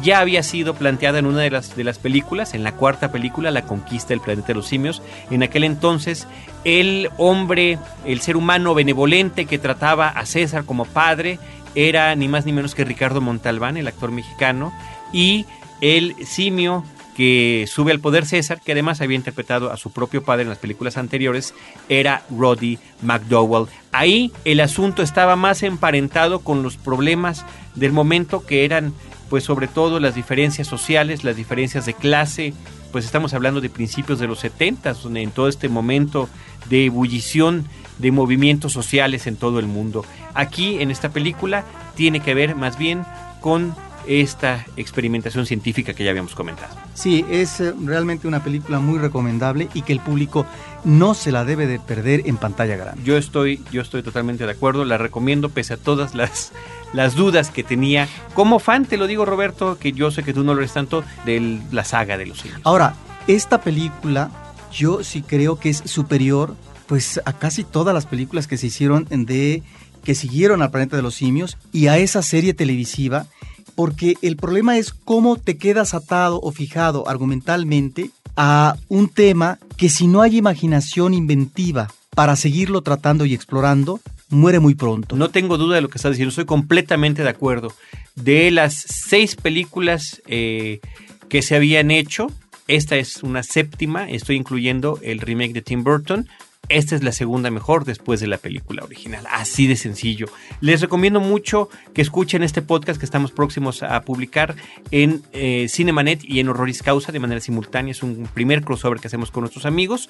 ya 0.00 0.20
había 0.20 0.42
sido 0.42 0.74
planteada 0.74 1.18
en 1.18 1.26
una 1.26 1.40
de 1.40 1.50
las, 1.50 1.76
de 1.76 1.84
las 1.84 1.98
películas, 1.98 2.54
en 2.54 2.64
la 2.64 2.72
cuarta 2.72 3.12
película, 3.12 3.50
La 3.50 3.62
conquista 3.62 4.08
del 4.08 4.20
planeta 4.20 4.48
de 4.48 4.54
los 4.54 4.66
simios. 4.66 5.02
En 5.30 5.42
aquel 5.42 5.64
entonces, 5.64 6.26
el 6.64 7.10
hombre, 7.18 7.78
el 8.06 8.20
ser 8.20 8.36
humano 8.36 8.74
benevolente 8.74 9.44
que 9.46 9.58
trataba 9.58 10.08
a 10.08 10.24
César 10.24 10.64
como 10.64 10.84
padre, 10.86 11.38
era 11.74 12.14
ni 12.14 12.28
más 12.28 12.46
ni 12.46 12.52
menos 12.52 12.74
que 12.74 12.84
Ricardo 12.84 13.20
Montalbán, 13.20 13.76
el 13.76 13.88
actor 13.88 14.10
mexicano, 14.10 14.72
y 15.12 15.46
el 15.80 16.14
simio 16.24 16.84
que 17.16 17.66
sube 17.68 17.92
al 17.92 18.00
poder 18.00 18.24
César, 18.24 18.60
que 18.60 18.72
además 18.72 19.00
había 19.00 19.16
interpretado 19.16 19.70
a 19.70 19.76
su 19.76 19.90
propio 19.90 20.22
padre 20.22 20.44
en 20.44 20.48
las 20.48 20.58
películas 20.58 20.96
anteriores, 20.96 21.54
era 21.88 22.22
Roddy 22.30 22.78
McDowell. 23.02 23.68
Ahí 23.92 24.32
el 24.44 24.60
asunto 24.60 25.02
estaba 25.02 25.36
más 25.36 25.62
emparentado 25.62 26.40
con 26.40 26.62
los 26.62 26.76
problemas 26.76 27.44
del 27.74 27.92
momento 27.92 28.46
que 28.46 28.64
eran 28.64 28.94
pues 29.32 29.44
sobre 29.44 29.66
todo 29.66 29.98
las 29.98 30.14
diferencias 30.14 30.68
sociales, 30.68 31.24
las 31.24 31.36
diferencias 31.36 31.86
de 31.86 31.94
clase, 31.94 32.52
pues 32.92 33.06
estamos 33.06 33.32
hablando 33.32 33.62
de 33.62 33.70
principios 33.70 34.18
de 34.18 34.26
los 34.26 34.40
70, 34.40 34.94
en 35.14 35.30
todo 35.30 35.48
este 35.48 35.70
momento 35.70 36.28
de 36.68 36.84
ebullición 36.84 37.64
de 37.96 38.12
movimientos 38.12 38.74
sociales 38.74 39.26
en 39.26 39.36
todo 39.36 39.58
el 39.58 39.66
mundo. 39.66 40.04
Aquí 40.34 40.82
en 40.82 40.90
esta 40.90 41.08
película 41.08 41.64
tiene 41.94 42.20
que 42.20 42.34
ver 42.34 42.54
más 42.56 42.76
bien 42.76 43.06
con 43.40 43.74
esta 44.06 44.66
experimentación 44.76 45.46
científica 45.46 45.94
que 45.94 46.04
ya 46.04 46.10
habíamos 46.10 46.34
comentado. 46.34 46.74
Sí, 46.94 47.24
es 47.30 47.60
eh, 47.60 47.72
realmente 47.84 48.28
una 48.28 48.42
película 48.42 48.78
muy 48.78 48.98
recomendable 48.98 49.68
y 49.74 49.82
que 49.82 49.92
el 49.92 50.00
público 50.00 50.46
no 50.84 51.14
se 51.14 51.32
la 51.32 51.44
debe 51.44 51.66
de 51.66 51.78
perder 51.78 52.22
en 52.26 52.36
pantalla 52.36 52.76
grande. 52.76 53.02
Yo 53.04 53.16
estoy, 53.16 53.62
yo 53.70 53.82
estoy 53.82 54.02
totalmente 54.02 54.44
de 54.44 54.52
acuerdo, 54.52 54.84
la 54.84 54.98
recomiendo 54.98 55.48
pese 55.48 55.74
a 55.74 55.76
todas 55.76 56.14
las, 56.14 56.52
las 56.92 57.14
dudas 57.14 57.50
que 57.50 57.62
tenía. 57.62 58.08
Como 58.34 58.58
fan, 58.58 58.84
te 58.84 58.96
lo 58.96 59.06
digo 59.06 59.24
Roberto, 59.24 59.78
que 59.78 59.92
yo 59.92 60.10
sé 60.10 60.22
que 60.22 60.32
tú 60.32 60.44
no 60.44 60.54
lo 60.54 60.60
eres 60.60 60.72
tanto, 60.72 61.04
de 61.24 61.60
la 61.70 61.84
saga 61.84 62.18
de 62.18 62.26
los 62.26 62.42
cines. 62.42 62.58
Ahora, 62.64 62.94
esta 63.26 63.60
película 63.60 64.30
yo 64.72 65.04
sí 65.04 65.22
creo 65.22 65.58
que 65.58 65.70
es 65.70 65.82
superior 65.84 66.56
pues 66.86 67.20
a 67.24 67.32
casi 67.32 67.64
todas 67.64 67.94
las 67.94 68.06
películas 68.06 68.46
que 68.46 68.56
se 68.56 68.66
hicieron 68.66 69.06
de 69.10 69.62
que 70.04 70.14
siguieron 70.14 70.62
al 70.62 70.70
planeta 70.70 70.96
de 70.96 71.02
los 71.02 71.14
simios 71.14 71.56
y 71.72 71.86
a 71.86 71.98
esa 71.98 72.22
serie 72.22 72.54
televisiva 72.54 73.26
porque 73.74 74.16
el 74.22 74.36
problema 74.36 74.76
es 74.78 74.92
cómo 74.92 75.36
te 75.36 75.56
quedas 75.56 75.94
atado 75.94 76.40
o 76.42 76.52
fijado 76.52 77.08
argumentalmente 77.08 78.10
a 78.36 78.76
un 78.88 79.08
tema 79.08 79.58
que 79.76 79.88
si 79.88 80.06
no 80.06 80.22
hay 80.22 80.36
imaginación 80.36 81.14
inventiva 81.14 81.88
para 82.14 82.36
seguirlo 82.36 82.82
tratando 82.82 83.24
y 83.24 83.34
explorando, 83.34 84.00
muere 84.28 84.60
muy 84.60 84.74
pronto. 84.74 85.16
No 85.16 85.30
tengo 85.30 85.58
duda 85.58 85.76
de 85.76 85.82
lo 85.82 85.88
que 85.88 85.98
estás 85.98 86.12
diciendo, 86.12 86.30
estoy 86.30 86.44
completamente 86.44 87.22
de 87.22 87.28
acuerdo. 87.28 87.72
De 88.14 88.50
las 88.50 88.74
seis 88.74 89.36
películas 89.36 90.22
eh, 90.26 90.80
que 91.28 91.42
se 91.42 91.56
habían 91.56 91.90
hecho, 91.90 92.28
esta 92.68 92.96
es 92.96 93.22
una 93.22 93.42
séptima, 93.42 94.08
estoy 94.10 94.36
incluyendo 94.36 94.98
el 95.02 95.20
remake 95.20 95.52
de 95.52 95.62
Tim 95.62 95.84
Burton, 95.84 96.28
esta 96.72 96.94
es 96.94 97.02
la 97.02 97.12
segunda 97.12 97.50
mejor 97.50 97.84
después 97.84 98.20
de 98.20 98.26
la 98.26 98.38
película 98.38 98.82
original. 98.82 99.26
Así 99.30 99.66
de 99.66 99.76
sencillo. 99.76 100.26
Les 100.60 100.80
recomiendo 100.80 101.20
mucho 101.20 101.68
que 101.92 102.00
escuchen 102.00 102.42
este 102.42 102.62
podcast 102.62 102.98
que 102.98 103.04
estamos 103.04 103.30
próximos 103.30 103.82
a 103.82 104.00
publicar 104.02 104.54
en 104.90 105.22
eh, 105.32 105.66
Cinemanet 105.68 106.24
y 106.24 106.40
en 106.40 106.48
Horroris 106.48 106.82
Causa 106.82 107.12
de 107.12 107.18
manera 107.18 107.40
simultánea. 107.40 107.92
Es 107.92 108.02
un 108.02 108.28
primer 108.32 108.62
crossover 108.62 109.00
que 109.00 109.08
hacemos 109.08 109.30
con 109.30 109.42
nuestros 109.42 109.66
amigos. 109.66 110.08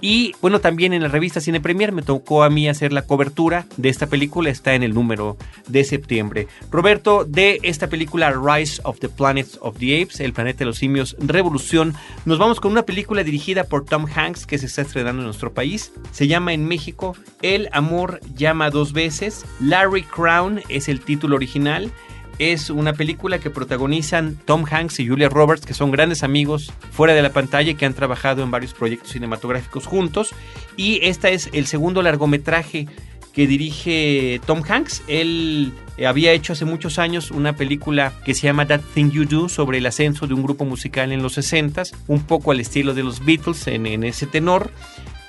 Y 0.00 0.34
bueno, 0.40 0.60
también 0.60 0.92
en 0.92 1.02
la 1.02 1.08
revista 1.08 1.40
Cine 1.40 1.60
Premier 1.60 1.90
me 1.90 2.02
tocó 2.02 2.44
a 2.44 2.50
mí 2.50 2.68
hacer 2.68 2.92
la 2.92 3.02
cobertura 3.02 3.66
de 3.76 3.88
esta 3.88 4.06
película. 4.06 4.50
Está 4.50 4.74
en 4.74 4.84
el 4.84 4.94
número 4.94 5.36
de 5.66 5.82
septiembre. 5.82 6.46
Roberto, 6.70 7.24
de 7.24 7.58
esta 7.62 7.88
película 7.88 8.30
Rise 8.30 8.80
of 8.84 9.00
the 9.00 9.08
Planet 9.08 9.48
of 9.60 9.78
the 9.78 10.00
Apes, 10.00 10.20
El 10.20 10.32
planeta 10.32 10.60
de 10.60 10.66
los 10.66 10.78
simios, 10.78 11.16
Revolución, 11.18 11.94
nos 12.24 12.38
vamos 12.38 12.60
con 12.60 12.70
una 12.70 12.82
película 12.82 13.24
dirigida 13.24 13.64
por 13.64 13.84
Tom 13.84 14.06
Hanks 14.14 14.46
que 14.46 14.58
se 14.58 14.66
está 14.66 14.82
estrenando 14.82 15.22
en 15.22 15.26
nuestro 15.26 15.52
país 15.52 15.90
se 16.12 16.26
llama 16.26 16.52
en 16.52 16.66
México 16.66 17.16
El 17.42 17.68
amor 17.72 18.20
llama 18.34 18.70
dos 18.70 18.92
veces. 18.92 19.44
Larry 19.60 20.02
Crown 20.02 20.60
es 20.68 20.88
el 20.88 21.00
título 21.00 21.36
original. 21.36 21.92
Es 22.38 22.68
una 22.68 22.94
película 22.94 23.38
que 23.38 23.50
protagonizan 23.50 24.36
Tom 24.44 24.64
Hanks 24.68 24.98
y 24.98 25.06
Julia 25.06 25.28
Roberts, 25.28 25.66
que 25.66 25.74
son 25.74 25.92
grandes 25.92 26.24
amigos 26.24 26.72
fuera 26.90 27.14
de 27.14 27.22
la 27.22 27.32
pantalla 27.32 27.70
y 27.70 27.74
que 27.76 27.86
han 27.86 27.94
trabajado 27.94 28.42
en 28.42 28.50
varios 28.50 28.74
proyectos 28.74 29.12
cinematográficos 29.12 29.86
juntos. 29.86 30.34
Y 30.76 30.98
esta 31.02 31.30
es 31.30 31.48
el 31.52 31.66
segundo 31.66 32.02
largometraje 32.02 32.88
que 33.34 33.46
dirige 33.46 34.40
Tom 34.46 34.62
Hanks. 34.66 35.02
Él 35.08 35.72
eh, 35.96 36.06
había 36.06 36.32
hecho 36.32 36.52
hace 36.52 36.64
muchos 36.64 36.98
años 36.98 37.30
una 37.30 37.54
película 37.54 38.12
que 38.24 38.34
se 38.34 38.42
llama 38.42 38.66
That 38.66 38.80
Thing 38.94 39.10
You 39.10 39.24
Do 39.24 39.48
sobre 39.48 39.78
el 39.78 39.86
ascenso 39.86 40.26
de 40.26 40.34
un 40.34 40.42
grupo 40.42 40.64
musical 40.64 41.12
en 41.12 41.22
los 41.22 41.36
60s, 41.36 41.94
un 42.06 42.22
poco 42.22 42.52
al 42.52 42.60
estilo 42.60 42.94
de 42.94 43.02
los 43.02 43.24
Beatles 43.24 43.66
en, 43.66 43.86
en 43.86 44.04
ese 44.04 44.26
tenor. 44.26 44.70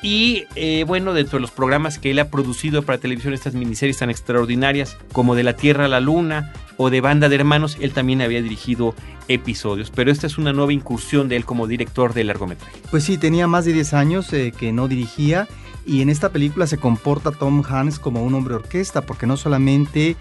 Y 0.01 0.43
eh, 0.55 0.83
bueno, 0.85 1.13
dentro 1.13 1.37
de 1.37 1.41
los 1.41 1.51
programas 1.51 1.97
que 1.97 2.11
él 2.11 2.19
ha 2.19 2.29
producido 2.29 2.83
para 2.83 2.99
televisión, 2.99 3.33
estas 3.33 3.55
miniseries 3.55 3.97
tan 3.97 4.09
extraordinarias 4.09 4.97
como 5.11 5.35
De 5.35 5.43
la 5.43 5.55
Tierra 5.55 5.85
a 5.85 5.87
la 5.87 5.99
Luna 5.99 6.53
o 6.77 6.89
de 6.89 7.01
Banda 7.01 7.29
de 7.29 7.35
Hermanos, 7.35 7.77
él 7.79 7.91
también 7.91 8.21
había 8.21 8.41
dirigido 8.41 8.93
episodios. 9.27 9.91
Pero 9.91 10.11
esta 10.11 10.27
es 10.27 10.37
una 10.37 10.53
nueva 10.53 10.73
incursión 10.73 11.27
de 11.27 11.37
él 11.37 11.45
como 11.45 11.67
director 11.67 12.13
de 12.13 12.23
largometraje. 12.23 12.77
Pues 12.91 13.03
sí, 13.03 13.17
tenía 13.17 13.47
más 13.47 13.65
de 13.65 13.73
10 13.73 13.93
años 13.93 14.31
eh, 14.33 14.53
que 14.55 14.71
no 14.71 14.87
dirigía 14.87 15.47
y 15.85 16.01
en 16.01 16.09
esta 16.09 16.29
película 16.29 16.67
se 16.67 16.77
comporta 16.77 17.31
Tom 17.31 17.63
Hanks 17.67 17.99
como 17.99 18.23
un 18.23 18.33
hombre 18.33 18.55
orquesta 18.55 19.01
porque 19.01 19.27
no 19.27 19.37
solamente 19.37 20.15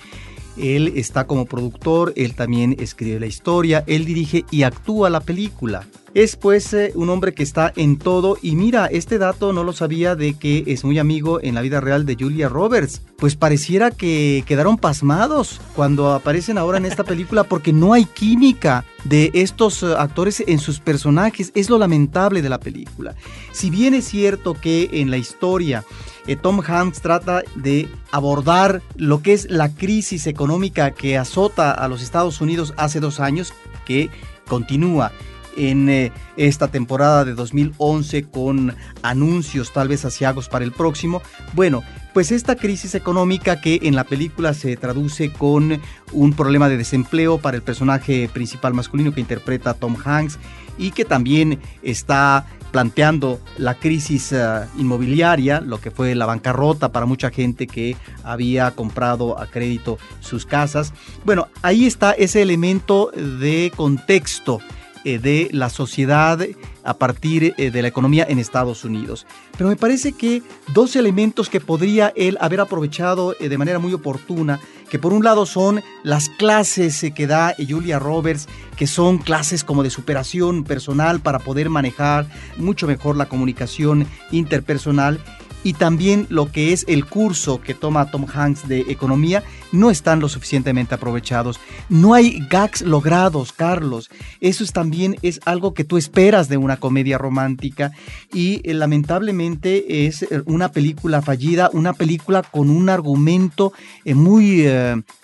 él 0.56 0.92
está 0.96 1.26
como 1.26 1.46
productor, 1.46 2.12
él 2.16 2.34
también 2.34 2.76
escribe 2.78 3.20
la 3.20 3.26
historia, 3.26 3.82
él 3.86 4.04
dirige 4.04 4.44
y 4.50 4.62
actúa 4.62 5.10
la 5.10 5.20
película. 5.20 5.86
Es 6.14 6.36
pues 6.36 6.72
eh, 6.74 6.92
un 6.94 7.10
hombre 7.10 7.34
que 7.34 7.42
está 7.42 7.72
en 7.74 7.98
todo 7.98 8.38
y 8.40 8.54
mira, 8.54 8.86
este 8.86 9.18
dato 9.18 9.52
no 9.52 9.64
lo 9.64 9.72
sabía 9.72 10.14
de 10.14 10.34
que 10.34 10.62
es 10.68 10.84
muy 10.84 11.00
amigo 11.00 11.40
en 11.42 11.56
la 11.56 11.60
vida 11.60 11.80
real 11.80 12.06
de 12.06 12.14
Julia 12.16 12.48
Roberts. 12.48 13.02
Pues 13.16 13.34
pareciera 13.34 13.90
que 13.90 14.44
quedaron 14.46 14.78
pasmados 14.78 15.60
cuando 15.74 16.12
aparecen 16.12 16.56
ahora 16.56 16.78
en 16.78 16.84
esta 16.84 17.02
película 17.04 17.42
porque 17.42 17.72
no 17.72 17.94
hay 17.94 18.04
química 18.04 18.84
de 19.02 19.32
estos 19.34 19.82
eh, 19.82 19.92
actores 19.98 20.44
en 20.46 20.60
sus 20.60 20.78
personajes. 20.78 21.50
Es 21.56 21.68
lo 21.68 21.78
lamentable 21.78 22.42
de 22.42 22.48
la 22.48 22.60
película. 22.60 23.16
Si 23.50 23.68
bien 23.70 23.92
es 23.92 24.04
cierto 24.04 24.54
que 24.54 24.90
en 24.92 25.10
la 25.10 25.16
historia 25.16 25.84
eh, 26.28 26.36
Tom 26.36 26.60
Hanks 26.64 27.00
trata 27.00 27.42
de 27.56 27.88
abordar 28.12 28.82
lo 28.94 29.20
que 29.20 29.32
es 29.32 29.50
la 29.50 29.74
crisis 29.74 30.28
económica 30.28 30.92
que 30.92 31.18
azota 31.18 31.72
a 31.72 31.88
los 31.88 32.02
Estados 32.02 32.40
Unidos 32.40 32.72
hace 32.76 33.00
dos 33.00 33.18
años, 33.18 33.52
que 33.84 34.10
continúa 34.46 35.10
en 35.56 35.88
eh, 35.88 36.12
esta 36.36 36.68
temporada 36.68 37.24
de 37.24 37.34
2011 37.34 38.24
con 38.24 38.74
anuncios 39.02 39.72
tal 39.72 39.88
vez 39.88 40.04
asiagos 40.04 40.48
para 40.48 40.64
el 40.64 40.72
próximo. 40.72 41.22
Bueno, 41.52 41.82
pues 42.12 42.30
esta 42.30 42.56
crisis 42.56 42.94
económica 42.94 43.60
que 43.60 43.80
en 43.82 43.96
la 43.96 44.04
película 44.04 44.54
se 44.54 44.76
traduce 44.76 45.32
con 45.32 45.80
un 46.12 46.32
problema 46.32 46.68
de 46.68 46.76
desempleo 46.76 47.38
para 47.38 47.56
el 47.56 47.62
personaje 47.62 48.28
principal 48.32 48.72
masculino 48.72 49.12
que 49.12 49.20
interpreta 49.20 49.74
Tom 49.74 49.96
Hanks 50.02 50.38
y 50.78 50.92
que 50.92 51.04
también 51.04 51.60
está 51.82 52.46
planteando 52.74 53.40
la 53.56 53.74
crisis 53.74 54.32
eh, 54.32 54.60
inmobiliaria, 54.76 55.60
lo 55.60 55.80
que 55.80 55.92
fue 55.92 56.16
la 56.16 56.26
bancarrota 56.26 56.90
para 56.90 57.06
mucha 57.06 57.30
gente 57.30 57.68
que 57.68 57.96
había 58.24 58.72
comprado 58.72 59.38
a 59.38 59.46
crédito 59.46 59.96
sus 60.18 60.44
casas. 60.44 60.92
Bueno, 61.24 61.46
ahí 61.62 61.86
está 61.86 62.10
ese 62.12 62.42
elemento 62.42 63.12
de 63.12 63.72
contexto 63.76 64.60
de 65.04 65.48
la 65.52 65.70
sociedad 65.70 66.40
a 66.84 66.94
partir 66.94 67.54
eh, 67.56 67.70
de 67.70 67.82
la 67.82 67.88
economía 67.88 68.26
en 68.28 68.38
Estados 68.38 68.84
Unidos. 68.84 69.26
Pero 69.56 69.68
me 69.68 69.76
parece 69.76 70.12
que 70.12 70.42
dos 70.72 70.96
elementos 70.96 71.48
que 71.48 71.60
podría 71.60 72.12
él 72.16 72.36
haber 72.40 72.60
aprovechado 72.60 73.34
eh, 73.40 73.48
de 73.48 73.58
manera 73.58 73.78
muy 73.78 73.92
oportuna, 73.92 74.60
que 74.90 74.98
por 74.98 75.12
un 75.12 75.24
lado 75.24 75.46
son 75.46 75.82
las 76.02 76.28
clases 76.28 77.04
que 77.14 77.26
da 77.26 77.54
Julia 77.68 77.98
Roberts, 77.98 78.48
que 78.76 78.86
son 78.86 79.18
clases 79.18 79.64
como 79.64 79.82
de 79.82 79.90
superación 79.90 80.64
personal 80.64 81.20
para 81.20 81.38
poder 81.38 81.70
manejar 81.70 82.26
mucho 82.58 82.86
mejor 82.86 83.16
la 83.16 83.26
comunicación 83.26 84.06
interpersonal, 84.30 85.20
y 85.64 85.72
también 85.72 86.26
lo 86.28 86.52
que 86.52 86.72
es 86.72 86.84
el 86.86 87.06
curso 87.06 87.60
que 87.60 87.74
toma 87.74 88.10
Tom 88.10 88.26
Hanks 88.32 88.68
de 88.68 88.80
economía 88.80 89.42
no 89.72 89.90
están 89.90 90.20
lo 90.20 90.28
suficientemente 90.28 90.94
aprovechados. 90.94 91.58
No 91.88 92.14
hay 92.14 92.46
gags 92.50 92.82
logrados, 92.82 93.52
Carlos. 93.52 94.10
Eso 94.40 94.62
es 94.62 94.72
también 94.72 95.16
es 95.22 95.40
algo 95.46 95.72
que 95.74 95.82
tú 95.82 95.96
esperas 95.96 96.48
de 96.48 96.58
una 96.58 96.76
comedia 96.76 97.16
romántica 97.16 97.92
y 98.32 98.60
eh, 98.62 98.74
lamentablemente 98.74 100.06
es 100.06 100.22
eh, 100.22 100.42
una 100.44 100.70
película 100.70 101.22
fallida, 101.22 101.70
una 101.72 101.94
película 101.94 102.42
con 102.42 102.68
un 102.68 102.90
argumento 102.90 103.72
eh, 104.04 104.14
muy 104.14 104.66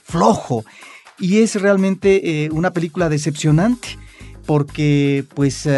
flojo 0.03 0.64
y 1.18 1.42
es 1.42 1.61
realmente 1.61 2.48
una 2.50 2.72
película 2.72 3.11
decepcionante 3.11 3.98
porque 4.46 5.24
pues 5.35 5.68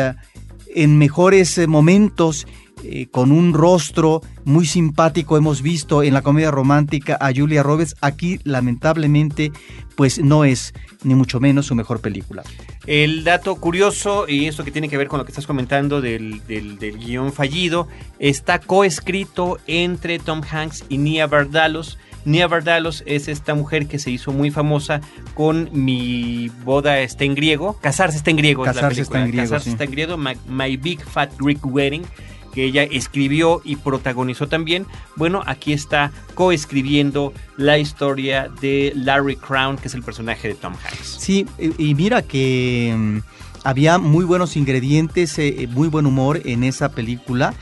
en 0.75 0.99
mejores 0.99 1.67
momentos 1.67 2.47
eh, 2.85 3.07
con 3.11 3.33
un 3.33 3.55
rostro 3.55 4.23
muy 4.45 4.67
simpático 4.67 5.37
hemos 5.37 5.63
visto 5.63 6.03
en 6.03 6.15
la 6.15 6.23
comedia 6.23 6.51
romántica 6.51 7.17
a 7.21 7.33
Julia 7.35 7.63
Roberts. 7.63 7.95
Aquí, 8.01 8.41
lamentablemente, 8.45 9.53
pues 9.95 10.19
no 10.19 10.45
es 10.45 10.75
ni 11.05 11.15
mucho 11.15 11.39
menos 11.41 11.67
su 11.67 11.75
mejor 11.75 12.01
película. 12.01 12.43
El 12.87 13.23
dato 13.25 13.55
curioso, 13.57 14.27
y 14.29 14.47
esto 14.47 14.65
que 14.65 14.71
tiene 14.71 14.89
que 14.89 14.97
ver 14.97 15.09
con 15.09 15.19
lo 15.19 15.25
que 15.25 15.31
estás 15.31 15.47
comentando 15.47 16.01
del, 16.01 16.45
del, 16.47 16.99
guion 16.99 17.33
fallido, 17.33 17.87
está 18.19 18.59
coescrito 18.59 19.59
entre 19.67 20.19
Tom 20.19 20.43
Hanks 20.49 20.85
y 20.89 20.99
Nia 20.99 21.27
Bardalos. 21.27 21.99
Nia 22.25 22.49
Bardalos 22.49 23.03
es 23.07 23.29
esta 23.29 23.55
mujer 23.55 23.87
que 23.87 23.99
se 23.99 24.11
hizo 24.11 24.33
muy 24.33 24.51
famosa 24.51 25.01
con 25.35 25.71
Mi 25.73 26.51
boda 26.65 27.01
está 27.01 27.25
en 27.25 27.35
griego, 27.35 27.79
Casarse 27.81 28.17
está 28.17 28.31
en 28.31 28.37
griego. 28.37 28.65
Casarse 28.65 29.03
está 29.03 29.21
en 29.21 29.29
griego. 29.29 29.45
Casarse 29.45 29.71
está 29.71 29.85
en 29.85 29.91
griego, 29.91 30.17
My 30.17 30.77
Big 30.77 31.05
Fat 31.05 31.31
Greek 31.39 31.65
Wedding 31.65 32.05
que 32.53 32.65
ella 32.65 32.85
escribió 32.85 33.61
y 33.65 33.77
protagonizó 33.77 34.49
también. 34.49 34.87
Bueno, 35.17 35.43
aquí 35.47 35.73
está 35.73 36.13
coescribiendo 36.35 37.33
la 37.57 37.79
historia 37.79 38.49
de 38.61 38.93
Larry 38.95 39.37
Crown, 39.37 39.77
que 39.77 39.89
es 39.89 39.95
el 39.95 40.03
personaje 40.03 40.49
de 40.49 40.55
Tom 40.55 40.75
Hanks. 40.75 41.17
Sí, 41.19 41.47
y 41.59 41.95
mira 41.95 42.23
que 42.23 42.95
mm, 42.97 43.19
había 43.65 43.99
muy 43.99 44.25
buenos 44.25 44.57
ingredientes, 44.57 45.39
eh, 45.39 45.69
muy 45.71 45.89
buen 45.89 46.07
humor 46.07 46.41
en 46.45 46.65
esa 46.65 46.91
película. 46.91 47.55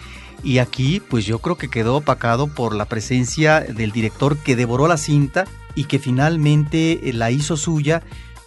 Y 0.43 0.59
aquí, 0.59 1.01
pues 1.01 1.27
yo 1.27 1.39
creo 1.41 1.57
que 1.57 1.69
quedó 1.69 1.97
opacado 1.97 2.47
por 2.49 2.75
la 2.75 2.87
presencia 2.87 3.61
del 3.61 3.93
director 3.93 4.39
que 4.39 4.57
devoró 4.57 4.89
la 4.89 4.97
cinta 4.97 5.45
y 5.75 5.85
que 5.85 5.99
finalmente 5.99 7.09
eh, 7.09 7.13
la 7.13 7.31
hizo 7.31 7.57
suya, 7.57 8.03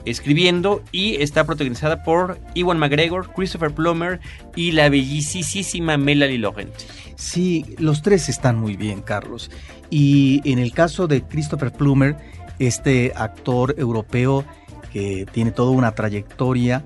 escribiendo 0.06 0.84
y 0.92 1.16
está 1.16 1.46
protagonizada 1.46 2.04
por 2.04 2.40
Iwan 2.54 2.80
McGregor, 2.80 3.32
Christopher 3.34 3.74
Plummer 3.74 4.20
y 4.56 4.72
la 4.72 4.90
bellísima 4.90 5.98
Melanie 5.98 6.40
Laurent. 6.40 6.74
Sí, 7.16 7.66
los 7.78 8.02
tres 8.02 8.30
están 8.30 8.58
muy 8.58 8.76
bien, 8.76 9.02
Carlos. 9.02 9.50
Y 9.90 10.42
en 10.46 10.60
el 10.60 10.74
caso 10.74 11.08
de 11.08 11.22
Christopher 11.24 11.72
Plummer, 11.72 12.18
este 12.60 13.14
actor 13.16 13.76
europeo 13.78 14.46
que 14.92 15.26
tiene 15.32 15.52
toda 15.52 15.72
una 15.72 15.94
trayectoria, 15.94 16.86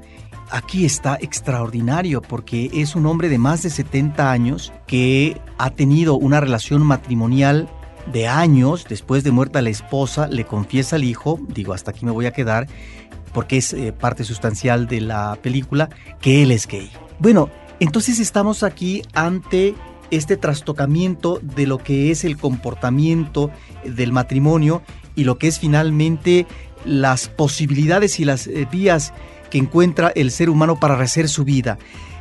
aquí 0.49 0.86
está 0.86 1.17
extraordinario 1.19 2.21
porque 2.21 2.69
es 2.73 2.95
un 2.95 3.06
hombre 3.06 3.30
de 3.30 3.38
más 3.38 3.63
de 3.63 3.69
70 3.69 4.32
años 4.32 4.73
que 4.86 5.41
ha 5.58 5.69
tenido 5.71 6.15
una 6.15 6.39
relación 6.39 6.84
matrimonial 6.84 7.69
de 8.12 8.27
años, 8.27 8.86
después 8.88 9.23
de 9.23 9.32
muerta 9.32 9.62
la 9.62 9.69
esposa, 9.69 10.27
le 10.27 10.45
confiesa 10.45 10.95
al 10.95 11.03
hijo, 11.03 11.39
digo, 11.49 11.73
hasta 11.73 11.91
aquí 11.91 12.06
me 12.06 12.12
voy 12.12 12.25
a 12.25 12.32
quedar, 12.32 12.67
porque 13.38 13.58
es 13.58 13.71
eh, 13.73 13.93
parte 13.93 14.23
sustancial 14.23 14.88
de 14.88 15.00
la 15.00 15.38
película, 15.39 15.89
que 16.21 16.41
él 16.41 16.52
es 16.52 16.65
gay. 16.65 16.89
Bueno, 17.19 17.52
entonces 17.80 18.17
estamos 18.17 18.63
aquí 18.63 19.04
ante 19.13 19.76
este 20.10 20.38
trastocamiento 20.38 21.39
de 21.43 21.67
lo 21.67 21.78
que 21.78 22.10
es 22.10 22.23
el 22.23 22.36
comportamiento 22.38 23.52
del 23.84 24.12
matrimonio 24.12 24.82
y 25.15 25.23
lo 25.23 25.38
que 25.38 25.45
es 25.50 25.60
finalmente 25.60 26.47
las 26.84 27.28
posibilidades 27.28 28.19
y 28.19 28.26
las 28.26 28.47
eh, 28.47 28.67
vías 28.71 29.13
que 29.52 29.60
encuentra 29.60 30.12
el 30.15 30.32
ser 30.32 30.50
humano 30.50 30.80
para 30.80 30.95
rehacer 30.95 31.30
su 31.30 31.43
vida. 31.43 31.78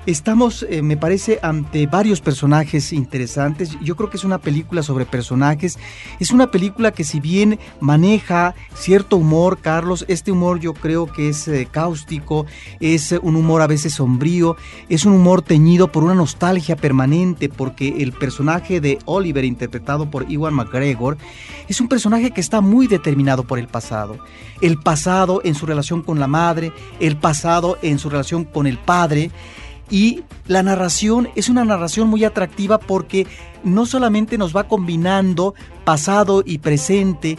Estamos, 0.06 0.64
eh, 0.70 0.82
me 0.82 0.96
parece, 0.96 1.40
ante 1.42 1.88
varios 1.88 2.20
personajes 2.20 2.92
interesantes. 2.92 3.76
Yo 3.82 3.96
creo 3.96 4.08
que 4.08 4.16
es 4.16 4.22
una 4.22 4.38
película 4.38 4.84
sobre 4.84 5.04
personajes. 5.04 5.80
Es 6.20 6.30
una 6.30 6.52
película 6.52 6.92
que 6.92 7.02
si 7.02 7.18
bien 7.18 7.58
maneja 7.80 8.54
cierto 8.72 9.16
humor, 9.16 9.58
Carlos, 9.60 10.04
este 10.06 10.30
humor 10.30 10.60
yo 10.60 10.74
creo 10.74 11.06
que 11.06 11.30
es 11.30 11.48
eh, 11.48 11.66
cáustico, 11.68 12.46
es 12.78 13.16
un 13.20 13.34
humor 13.34 13.62
a 13.62 13.66
veces 13.66 13.94
sombrío, 13.94 14.56
es 14.88 15.04
un 15.06 15.14
humor 15.14 15.42
teñido 15.42 15.90
por 15.90 16.04
una 16.04 16.14
nostalgia 16.14 16.76
permanente, 16.76 17.48
porque 17.48 17.96
el 17.98 18.12
personaje 18.12 18.80
de 18.80 19.00
Oliver, 19.06 19.44
interpretado 19.44 20.08
por 20.08 20.30
Iwan 20.30 20.54
McGregor, 20.54 21.18
es 21.66 21.80
un 21.80 21.88
personaje 21.88 22.30
que 22.30 22.40
está 22.40 22.60
muy 22.60 22.86
determinado 22.86 23.42
por 23.42 23.58
el 23.58 23.66
pasado. 23.66 24.20
El 24.60 24.78
pasado 24.78 25.40
en 25.42 25.56
su 25.56 25.66
relación 25.66 26.02
con 26.02 26.20
la 26.20 26.28
madre, 26.28 26.72
el 27.00 27.16
pasado 27.16 27.76
en 27.82 27.98
su 27.98 28.08
relación 28.08 28.44
con 28.44 28.68
el 28.68 28.78
padre 28.78 29.32
y 29.90 30.22
la 30.46 30.62
narración 30.62 31.28
es 31.36 31.48
una 31.48 31.64
narración 31.64 32.08
muy 32.08 32.24
atractiva 32.24 32.78
porque 32.78 33.26
no 33.64 33.86
solamente 33.86 34.38
nos 34.38 34.54
va 34.56 34.68
combinando 34.68 35.54
pasado 35.84 36.42
y 36.44 36.58
presente, 36.58 37.38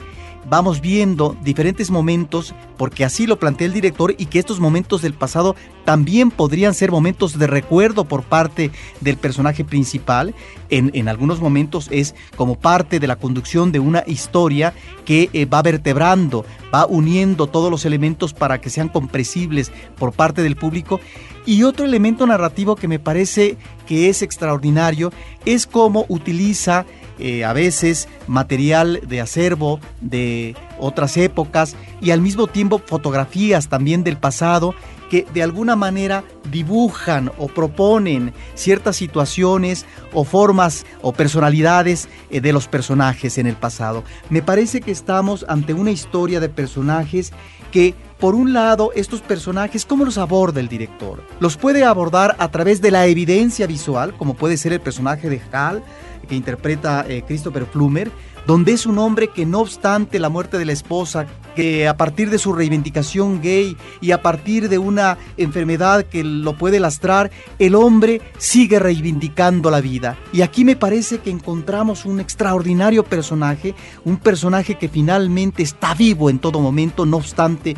vamos 0.49 0.79
viendo 0.79 1.36
diferentes 1.43 1.91
momentos, 1.91 2.53
porque 2.77 3.03
así 3.03 3.27
lo 3.27 3.38
plantea 3.38 3.67
el 3.67 3.73
director, 3.73 4.15
y 4.17 4.27
que 4.27 4.39
estos 4.39 4.60
momentos 4.60 5.01
del 5.01 5.13
pasado 5.13 5.55
también 5.83 6.31
podrían 6.31 6.73
ser 6.73 6.91
momentos 6.91 7.38
de 7.38 7.47
recuerdo 7.47 8.05
por 8.05 8.23
parte 8.23 8.71
del 9.01 9.17
personaje 9.17 9.65
principal. 9.65 10.33
En, 10.69 10.91
en 10.93 11.10
algunos 11.10 11.41
momentos 11.41 11.89
es 11.91 12.15
como 12.36 12.57
parte 12.60 12.99
de 12.99 13.07
la 13.07 13.17
conducción 13.17 13.71
de 13.71 13.79
una 13.79 14.03
historia 14.07 14.73
que 15.05 15.29
eh, 15.33 15.45
va 15.45 15.62
vertebrando, 15.62 16.45
va 16.73 16.86
uniendo 16.86 17.47
todos 17.47 17.69
los 17.69 17.86
elementos 17.86 18.33
para 18.33 18.60
que 18.62 18.69
sean 18.69 18.89
comprensibles 18.89 19.71
por 19.97 20.13
parte 20.13 20.43
del 20.43 20.55
público. 20.55 20.99
Y 21.47 21.63
otro 21.63 21.86
elemento 21.86 22.27
narrativo 22.27 22.75
que 22.75 22.89
me 22.89 22.99
parece 22.99 23.55
que 23.88 24.10
es 24.10 24.21
extraordinario 24.21 25.13
es 25.45 25.65
cómo 25.65 26.05
utiliza 26.10 26.86
eh, 27.19 27.45
a 27.45 27.53
veces 27.53 28.10
material 28.27 28.99
de 29.07 29.21
acervo 29.21 29.79
de 30.01 30.57
otras 30.77 31.15
épocas 31.15 31.77
y 32.01 32.12
al 32.12 32.19
mismo 32.19 32.47
tiempo 32.47 32.81
fotografías 32.86 33.69
también 33.69 34.03
del 34.03 34.17
pasado 34.17 34.75
que 35.10 35.25
de 35.33 35.41
alguna 35.41 35.77
manera 35.77 36.25
dibujan 36.51 37.31
o 37.38 37.47
proponen 37.47 38.33
ciertas 38.55 38.97
situaciones 38.97 39.86
o 40.13 40.25
formas 40.25 40.86
o 41.01 41.13
personalidades 41.13 42.10
eh, 42.29 42.41
de 42.41 42.51
los 42.51 42.67
personajes 42.67 43.38
en 43.38 43.47
el 43.47 43.55
pasado. 43.55 44.03
Me 44.29 44.41
parece 44.41 44.81
que 44.81 44.91
estamos 44.91 45.45
ante 45.47 45.73
una 45.73 45.91
historia 45.91 46.41
de 46.41 46.49
personajes 46.49 47.31
que 47.71 47.95
por 48.19 48.36
un 48.36 48.53
lado, 48.53 48.91
estos 48.95 49.21
personajes, 49.21 49.86
¿cómo 49.86 50.03
los 50.03 50.17
aborda 50.17 50.60
el 50.60 50.67
director? 50.67 51.23
Los 51.39 51.58
puede 51.58 51.84
abordar 51.84 52.36
a 52.39 52.49
través 52.49 52.82
de 52.82 52.91
la 52.91 53.06
evidencia 53.06 53.67
visual, 53.67 54.15
como 54.17 54.34
puede 54.34 54.58
ser 54.58 54.73
el 54.73 54.82
personaje 54.82 55.30
de 55.30 55.41
Hal, 55.51 55.84
que 56.27 56.36
interpreta 56.36 57.06
eh, 57.08 57.23
Christopher 57.25 57.65
Plummer, 57.65 58.12
donde 58.47 58.71
es 58.71 58.86
un 58.86 58.97
hombre 58.97 59.27
que 59.27 59.45
no 59.45 59.60
obstante 59.60 60.19
la 60.19 60.30
muerte 60.30 60.58
de 60.58 60.65
la 60.65 60.71
esposa, 60.71 61.27
que 61.53 61.88
a 61.88 61.97
partir 61.97 62.30
de 62.30 62.38
su 62.38 62.53
reivindicación 62.53 63.41
gay 63.41 63.75
y 63.99 64.12
a 64.12 64.21
partir 64.21 64.69
de 64.69 64.77
una 64.77 65.17
enfermedad 65.36 66.03
que 66.03 66.23
lo 66.23 66.58
puede 66.58 66.80
lastrar, 66.80 67.30
el 67.60 67.75
hombre 67.75 68.21
sigue 68.38 68.80
reivindicando 68.80 69.69
la 69.69 69.82
vida. 69.82 70.17
Y 70.32 70.43
aquí 70.43 70.63
me 70.63 70.77
parece 70.77 71.17
que 71.17 71.30
encontramos 71.30 72.06
un 72.06 72.21
extraordinario 72.21 73.03
personaje, 73.03 73.75
un 74.06 74.17
personaje 74.17 74.75
que 74.75 74.88
finalmente 74.88 75.62
está 75.62 75.93
vivo 75.93 76.30
en 76.30 76.39
todo 76.39 76.62
momento, 76.62 77.06
no 77.06 77.17
obstante 77.17 77.75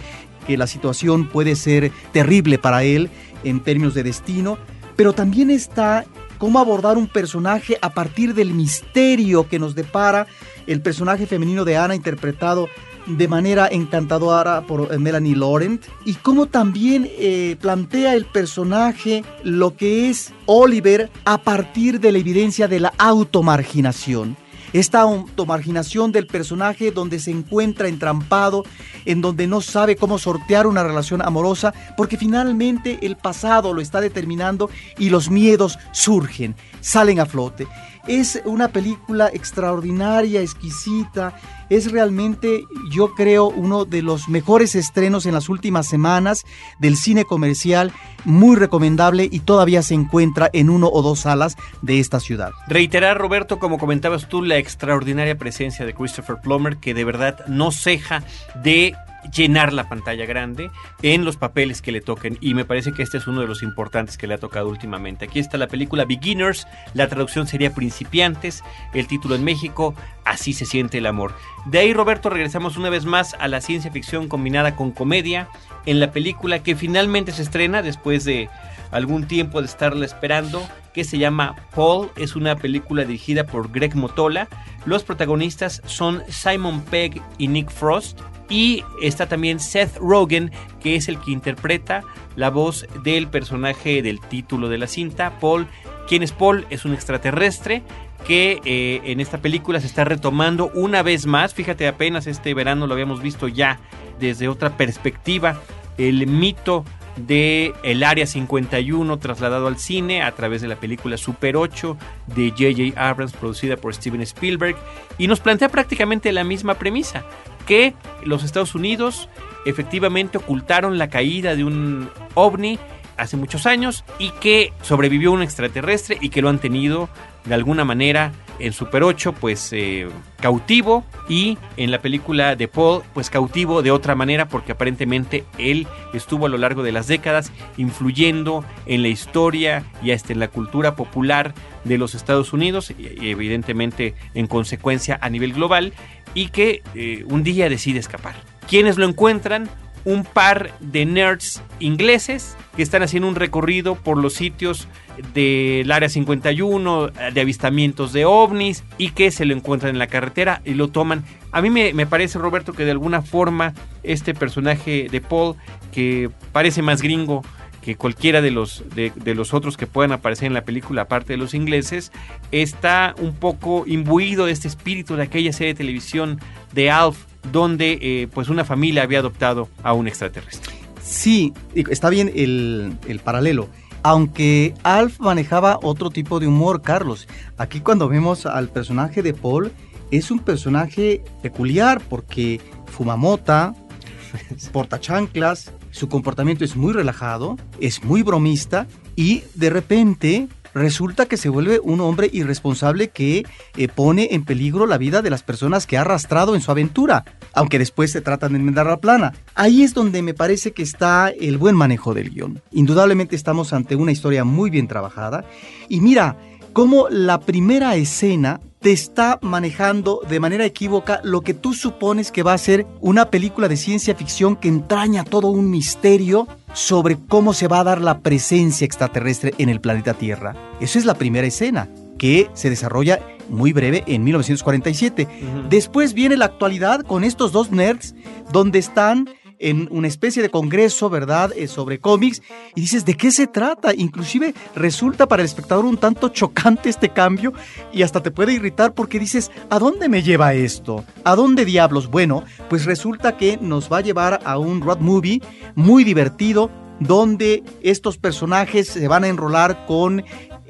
que 0.50 0.58
la 0.58 0.66
situación 0.66 1.28
puede 1.28 1.56
ser 1.56 1.92
terrible 2.12 2.58
para 2.58 2.82
él 2.82 3.12
en 3.44 3.60
términos 3.60 3.94
de 3.94 4.02
destino, 4.02 4.58
pero 4.96 5.14
también 5.14 5.52
está 5.52 6.06
cómo 6.40 6.58
abordar 6.58 6.98
un 6.98 7.06
personaje 7.06 7.78
a 7.84 7.92
partir 7.92 8.34
del 8.34 8.56
misterio 8.56 9.48
que 9.48 9.60
nos 9.60 9.76
depara 9.76 10.26
el 10.66 10.82
personaje 10.82 11.28
femenino 11.28 11.66
de 11.66 11.78
Ana 11.78 11.94
interpretado 11.94 12.68
de 13.06 13.28
manera 13.28 13.68
encantadora 13.72 14.62
por 14.62 14.92
eh, 14.92 14.98
Melanie 14.98 15.36
Laurent 15.36 15.86
y 16.04 16.16
cómo 16.16 16.48
también 16.48 17.08
eh, 17.20 17.56
plantea 17.62 18.16
el 18.16 18.26
personaje 18.26 19.24
lo 19.44 19.78
que 19.78 20.10
es 20.10 20.34
Oliver 20.48 21.12
a 21.26 21.44
partir 21.44 22.00
de 22.00 22.12
la 22.12 22.18
evidencia 22.18 22.68
de 22.68 22.80
la 22.80 22.94
automarginación 22.98 24.36
esta 24.74 25.02
automarginación 25.02 26.12
del 26.12 26.28
personaje 26.28 26.92
donde 26.92 27.20
se 27.20 27.32
encuentra 27.32 27.88
entrampado, 27.88 28.64
en 29.06 29.22
donde 29.22 29.48
no 29.48 29.62
sabe 29.62 29.96
cómo 29.96 30.18
sortear 30.18 30.68
una 30.68 30.84
relación 30.84 31.22
amorosa, 31.22 31.74
porque 31.98 32.18
finalmente 32.18 33.00
el 33.02 33.16
pasado 33.16 33.74
lo 33.74 33.82
está 33.82 34.02
determinando 34.02 34.70
y 34.98 35.10
los 35.10 35.30
miedos 35.30 35.80
surgen, 35.92 36.56
salen 36.82 37.20
a 37.20 37.26
flote. 37.26 37.68
Es 38.08 38.42
una 38.46 38.70
película 38.70 39.30
extraordinaria, 39.32 40.42
exquisita. 40.42 41.34
Es 41.70 41.92
realmente, 41.92 42.66
yo 42.90 43.14
creo, 43.16 43.48
uno 43.48 43.86
de 43.86 44.02
los 44.02 44.30
mejores 44.30 44.76
estrenos 44.76 45.26
en 45.26 45.34
las 45.34 45.50
últimas 45.50 45.88
semanas 45.88 46.46
del 46.80 46.96
cine 46.96 47.26
comercial. 47.26 47.92
Muy 48.26 48.56
recomendable 48.56 49.30
y 49.32 49.40
todavía 49.40 49.82
se 49.82 49.94
encuentra 49.94 50.50
en 50.54 50.70
uno 50.70 50.90
o 50.92 51.02
dos 51.02 51.20
salas 51.20 51.56
de 51.82 52.00
esta 52.00 52.20
ciudad. 52.20 52.52
Reiterar, 52.68 53.18
Roberto, 53.18 53.60
como 53.60 53.78
comentabas 53.78 54.28
tú, 54.28 54.42
la 54.42 54.58
extraordinaria 54.58 55.38
presencia 55.38 55.86
de 55.86 55.94
Christopher 55.94 56.38
Plummer, 56.42 56.78
que 56.78 56.94
de 56.94 57.06
verdad 57.06 57.46
no 57.48 57.72
ceja 57.72 58.24
de 58.64 58.96
llenar 59.36 59.74
la 59.74 59.90
pantalla 59.90 60.26
grande 60.26 60.72
en 61.02 61.26
los 61.26 61.38
papeles 61.38 61.82
que 61.82 61.92
le 61.92 62.02
toquen 62.02 62.38
y 62.42 62.54
me 62.54 62.66
parece 62.66 62.92
que 62.92 63.04
este 63.04 63.18
es 63.18 63.28
uno 63.28 63.42
de 63.42 63.48
los 63.48 63.64
importantes 63.64 64.18
que 64.18 64.28
le 64.28 64.36
ha 64.36 64.38
tocado 64.38 64.70
últimamente. 64.70 65.26
Aquí 65.26 65.40
está 65.40 65.58
la 65.58 65.68
película 65.68 66.06
Beginners, 66.06 66.68
la 66.94 67.08
traducción 67.08 67.48
sería 67.48 67.74
Principiantes, 67.74 68.64
el 68.94 69.08
título 69.08 69.36
en 69.36 69.44
México, 69.44 69.96
Así 70.26 70.54
se 70.54 70.66
siente 70.66 71.00
el 71.00 71.08
amor. 71.08 71.34
De 71.66 71.80
ahí 71.80 71.92
Roberto 71.92 72.30
regresamos 72.30 72.78
una 72.78 72.92
vez 72.92 73.06
más 73.06 73.36
a 73.40 73.48
la 73.48 73.62
ciencia 73.62 73.92
ficción 73.92 74.28
combinada 74.28 74.76
con 74.76 74.92
comedia 74.92 75.50
en 75.88 76.00
la 76.00 76.12
película 76.12 76.60
que 76.60 76.76
finalmente 76.76 77.32
se 77.32 77.42
estrena 77.42 77.82
después 77.82 78.26
de 78.26 78.48
algún 78.92 79.28
tiempo 79.28 79.60
de 79.60 79.68
estarla 79.68 80.06
esperando, 80.06 80.62
que 80.94 81.04
se 81.04 81.18
llama 81.18 81.56
Paul. 81.76 82.12
Es 82.16 82.36
una 82.36 82.56
película 82.56 83.06
dirigida 83.06 83.44
por 83.46 83.72
Greg 83.72 83.96
Motola. 83.96 84.48
Los 84.86 85.04
protagonistas 85.04 85.82
son 85.86 86.24
Simon 86.30 86.82
Pegg 86.82 87.22
y 87.38 87.48
Nick 87.48 87.72
Frost. 87.72 88.20
Y 88.50 88.84
está 89.02 89.28
también 89.28 89.60
Seth 89.60 89.98
Rogen, 89.98 90.52
que 90.82 90.96
es 90.96 91.08
el 91.08 91.20
que 91.20 91.32
interpreta 91.32 92.04
la 92.36 92.50
voz 92.50 92.88
del 93.04 93.28
personaje 93.28 94.02
del 94.02 94.20
título 94.20 94.70
de 94.70 94.80
la 94.80 94.88
cinta, 94.88 95.40
Paul. 95.40 95.68
¿Quién 96.08 96.24
es 96.24 96.32
Paul? 96.32 96.66
Es 96.70 96.86
un 96.86 96.94
extraterrestre 96.94 97.84
que 98.26 98.60
eh, 98.66 99.02
en 99.06 99.20
esta 99.20 99.38
película 99.38 99.80
se 99.80 99.88
está 99.88 100.04
retomando 100.04 100.72
una 100.74 101.04
vez 101.04 101.26
más. 101.26 101.54
Fíjate, 101.54 101.88
apenas 101.88 102.28
este 102.28 102.54
verano 102.54 102.88
lo 102.88 102.94
habíamos 102.94 103.22
visto 103.22 103.48
ya 103.48 103.80
desde 104.20 104.48
otra 104.48 104.76
perspectiva. 104.78 105.62
El 105.98 106.26
mito 106.28 106.86
de 107.28 107.74
El 107.84 108.04
Área 108.04 108.26
51 108.26 109.18
trasladado 109.20 109.68
al 109.68 109.78
cine 109.78 110.24
a 110.24 110.32
través 110.32 110.62
de 110.62 110.68
la 110.68 110.76
película 110.76 111.18
Super 111.18 111.58
8 111.58 111.98
de 112.28 112.50
J.J. 112.52 113.10
Abrams 113.10 113.34
producida 113.34 113.78
por 113.78 113.94
Steven 113.94 114.22
Spielberg 114.22 114.76
y 115.18 115.28
nos 115.28 115.40
plantea 115.40 115.70
prácticamente 115.70 116.32
la 116.32 116.44
misma 116.44 116.76
premisa 116.76 117.24
que 117.68 117.94
los 118.24 118.44
Estados 118.44 118.76
Unidos 118.76 119.30
efectivamente 119.66 120.38
ocultaron 120.38 120.98
la 120.98 121.10
caída 121.10 121.56
de 121.56 121.64
un 121.64 122.10
ovni 122.34 122.80
hace 123.18 123.38
muchos 123.38 123.66
años 123.66 124.04
y 124.18 124.32
que 124.32 124.74
sobrevivió 124.82 125.32
un 125.32 125.42
extraterrestre 125.42 126.18
y 126.22 126.30
que 126.30 126.42
lo 126.42 126.50
han 126.50 126.60
tenido 126.60 127.10
de 127.46 127.54
alguna 127.54 127.86
manera 127.86 128.32
en 128.60 128.74
Super 128.74 129.04
8 129.04 129.34
pues 129.34 129.70
eh, 129.74 130.08
cautivo 130.40 131.04
y 131.28 131.58
en 131.78 131.92
la 131.92 132.02
película 132.02 132.56
de 132.56 132.68
Paul 132.68 133.04
pues 133.14 133.30
cautivo 133.30 133.82
de 133.82 133.92
otra 133.92 134.16
manera 134.16 134.48
porque 134.48 134.74
aparentemente 134.74 135.46
él 135.58 135.88
estuvo 136.14 136.46
a 136.46 136.50
lo 136.50 136.58
largo 136.58 136.84
de 136.84 136.92
las 136.92 137.08
décadas 137.08 137.52
influyendo 137.78 138.64
en 138.86 139.02
la 139.02 139.08
historia 139.08 139.84
y 140.04 140.12
hasta 140.12 140.34
en 140.34 140.40
la 140.40 140.48
cultura 140.48 140.96
popular 140.96 141.54
de 141.84 141.98
los 141.98 142.16
Estados 142.16 142.54
Unidos 142.54 142.92
y 142.98 143.30
evidentemente 143.30 144.16
en 144.34 144.48
consecuencia 144.48 145.18
a 145.22 145.30
nivel 145.30 145.54
global 145.54 145.94
y 146.34 146.50
que 146.50 146.84
eh, 146.96 147.24
un 147.28 147.44
día 147.44 147.70
decide 147.70 148.00
escapar. 148.00 148.36
¿Quiénes 148.68 148.98
lo 148.98 149.06
encuentran? 149.06 149.70
Un 150.06 150.24
par 150.24 150.72
de 150.80 151.06
nerds 151.06 151.62
ingleses 151.80 152.56
que 152.76 152.84
están 152.84 153.04
haciendo 153.04 153.28
un 153.28 153.36
recorrido 153.36 153.96
por 153.96 154.18
los 154.18 154.34
sitios 154.34 154.88
del 155.34 155.92
Área 155.92 156.10
51, 156.10 157.08
de 157.34 157.42
avistamientos 157.42 158.14
de 158.14 158.26
ovnis 158.26 158.84
y 158.98 159.12
que 159.12 159.32
se 159.32 159.46
lo 159.46 159.54
encuentran 159.54 159.92
en 159.92 160.00
la 160.00 160.08
carretera 160.08 160.62
y 160.66 160.74
lo 160.74 160.90
toman. 160.90 161.24
A 161.52 161.62
mí 161.62 161.70
me, 161.70 162.06
parece, 162.06 162.40
Roberto, 162.40 162.74
que 162.74 162.86
de 162.86 162.92
alguna 162.92 163.22
forma 163.22 163.74
este 164.04 164.34
personaje 164.34 165.08
de 165.10 165.22
Paul, 165.22 165.56
que 165.92 166.30
parece 166.52 166.82
más 166.82 167.02
gringo 167.02 167.44
que 167.82 167.96
cualquiera 167.96 168.42
de 168.42 168.52
los, 168.52 168.84
de, 168.94 169.36
los 169.36 169.54
otros 169.54 169.78
que 169.78 169.88
puedan 169.88 170.12
aparecer 170.12 170.48
en 170.48 170.54
la 170.54 170.66
película, 170.66 171.04
aparte 171.04 171.34
de 171.34 171.38
los 171.38 171.54
ingleses, 171.54 172.12
está 172.52 173.16
un 173.20 173.34
poco 173.34 173.86
imbuido 173.88 174.46
de 174.46 174.52
este 174.52 174.68
espíritu 174.68 175.16
de 175.16 175.24
aquella 175.24 175.54
serie 175.54 175.74
de 175.74 175.78
televisión 175.78 176.40
de 176.74 176.92
Alf, 176.92 177.18
donde 177.52 177.98
eh, 178.02 178.28
pues 178.34 178.50
una 178.50 178.66
familia 178.66 179.04
había 179.04 179.20
adoptado 179.20 179.70
a 179.82 179.94
un 179.94 180.08
extraterrestre. 180.08 180.74
Sí, 181.02 181.54
está 181.74 182.10
bien 182.10 182.32
el, 182.36 182.94
el 183.08 183.20
paralelo. 183.20 183.70
Aunque 184.04 184.74
Alf 184.84 185.20
manejaba 185.20 185.80
otro 185.82 186.10
tipo 186.10 186.40
de 186.40 186.48
humor, 186.48 186.82
Carlos. 186.82 187.28
Aquí 187.58 187.82
cuando 187.82 188.08
vemos 188.08 188.46
al 188.46 188.70
personaje 188.70 189.22
de 189.22 189.34
Paul, 189.34 189.72
es 190.12 190.32
un 190.32 190.40
personaje 190.40 191.24
peculiar 191.42 192.02
porque 192.02 192.62
fuma 192.86 193.16
mota, 193.16 193.76
porta 194.72 195.00
chanclas, 195.00 195.72
su 195.92 196.08
comportamiento 196.08 196.64
es 196.64 196.76
muy 196.76 196.94
relajado, 196.94 197.58
es 197.80 198.04
muy 198.04 198.24
bromista 198.24 198.88
y 199.16 199.44
de 199.56 199.70
repente 199.70 200.48
resulta 200.74 201.26
que 201.26 201.38
se 201.38 201.50
vuelve 201.50 201.80
un 201.80 202.00
hombre 202.02 202.30
irresponsable 202.32 203.10
que 203.10 203.46
eh, 203.76 203.88
pone 203.88 204.30
en 204.32 204.46
peligro 204.46 204.86
la 204.86 204.98
vida 204.98 205.22
de 205.22 205.30
las 205.30 205.44
personas 205.44 205.88
que 205.88 205.98
ha 205.98 206.02
arrastrado 206.02 206.56
en 206.56 206.62
su 206.62 206.72
aventura, 206.72 207.26
aunque 207.54 207.80
después 207.80 208.12
se 208.12 208.22
tratan 208.22 208.54
de 208.54 208.60
enmendar 208.60 208.86
la 208.86 208.98
plana. 208.98 209.34
Ahí 209.56 209.84
es 209.84 209.94
donde 209.94 210.22
me 210.22 210.34
parece 210.34 210.72
que 210.72 210.84
está 210.84 211.30
el 211.30 211.58
buen 211.58 211.76
manejo 211.76 212.14
del 212.14 212.30
guion. 212.30 212.62
Indudablemente 212.72 213.36
estamos 213.36 213.74
ante 213.74 213.96
una 213.96 214.12
historia 214.12 214.44
muy 214.44 214.70
bien 214.70 214.88
trabajada 214.88 215.46
y 215.88 216.02
mira, 216.02 216.38
cómo 216.74 217.08
la 217.10 217.40
primera 217.40 217.96
escena 217.96 218.62
te 218.80 218.92
está 218.92 219.40
manejando 219.42 220.22
de 220.30 220.40
manera 220.40 220.66
equívoca 220.66 221.20
lo 221.24 221.42
que 221.42 221.54
tú 221.54 221.74
supones 221.74 222.32
que 222.32 222.44
va 222.44 222.54
a 222.54 222.58
ser 222.58 222.88
una 223.02 223.30
película 223.30 223.68
de 223.68 223.76
ciencia 223.76 224.16
ficción 224.16 224.56
que 224.56 224.70
entraña 224.70 225.26
todo 225.26 225.50
un 225.50 225.70
misterio 225.70 226.48
sobre 226.74 227.18
cómo 227.28 227.54
se 227.54 227.68
va 227.68 227.82
a 227.82 227.84
dar 227.84 228.02
la 228.02 228.20
presencia 228.20 228.86
extraterrestre 228.86 229.54
en 229.58 229.70
el 229.70 229.82
planeta 229.82 230.14
Tierra. 230.14 230.56
Esa 230.80 231.00
es 231.00 231.06
la 231.06 231.16
primera 231.16 231.48
escena 231.48 231.90
que 232.18 232.50
se 232.54 232.70
desarrolla 232.70 233.20
muy 233.50 233.74
breve 233.74 234.04
en 234.08 234.24
1947. 234.24 235.28
Después 235.70 236.14
viene 236.14 236.38
la 236.38 236.46
actualidad 236.46 237.02
con 237.02 237.24
estos 237.24 237.52
dos 237.52 237.72
nerds 237.72 238.16
donde 238.52 238.80
están 238.80 239.30
en 239.60 239.88
una 239.92 240.08
especie 240.08 240.42
de 240.42 240.50
congreso, 240.50 241.10
¿verdad?, 241.10 241.52
eh, 241.56 241.68
sobre 241.68 242.00
cómics, 242.00 242.42
y 242.76 242.82
dices, 242.82 243.06
¿de 243.06 243.16
qué 243.16 243.30
se 243.32 243.46
trata? 243.46 243.94
Inclusive 243.94 244.54
resulta 244.76 245.28
para 245.28 245.44
el 245.44 245.46
espectador 245.46 245.86
un 245.86 245.98
tanto 245.98 246.30
chocante 246.30 246.90
este 246.90 247.10
cambio 247.10 247.54
y 247.92 248.04
hasta 248.04 248.24
te 248.24 248.32
puede 248.32 248.54
irritar 248.54 248.94
porque 248.94 249.20
dices, 249.20 249.52
¿a 249.70 249.78
dónde 249.78 250.10
me 250.10 250.24
lleva 250.24 250.54
esto? 250.54 251.04
¿A 251.26 251.36
dónde 251.36 251.66
diablos? 251.66 252.10
Bueno, 252.10 252.44
pues 252.70 252.86
resulta 252.86 253.38
que 253.38 253.58
nos 253.62 253.92
va 253.92 253.98
a 253.98 254.02
llevar 254.02 254.40
a 254.46 254.58
un 254.58 254.82
road 254.82 255.00
movie 255.00 255.42
muy 255.76 256.04
divertido, 256.04 256.72
donde 257.00 257.64
estos 257.82 258.18
personajes 258.18 258.88
se 258.88 259.08
van 259.08 259.24
a 259.24 259.28
enrolar 259.28 259.86
con 259.86 260.24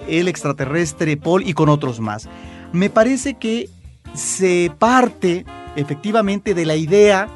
el 0.08 0.28
extraterrestre 0.28 1.18
Paul 1.18 1.48
y 1.48 1.54
con 1.54 1.70
otros 1.70 2.00
más. 2.00 2.28
Me 2.72 2.90
parece 2.90 3.36
que 3.36 3.70
se 4.14 4.72
parte 4.78 5.46
efectivamente 5.76 6.54
de 6.54 6.66
la 6.66 6.76
idea 6.76 7.28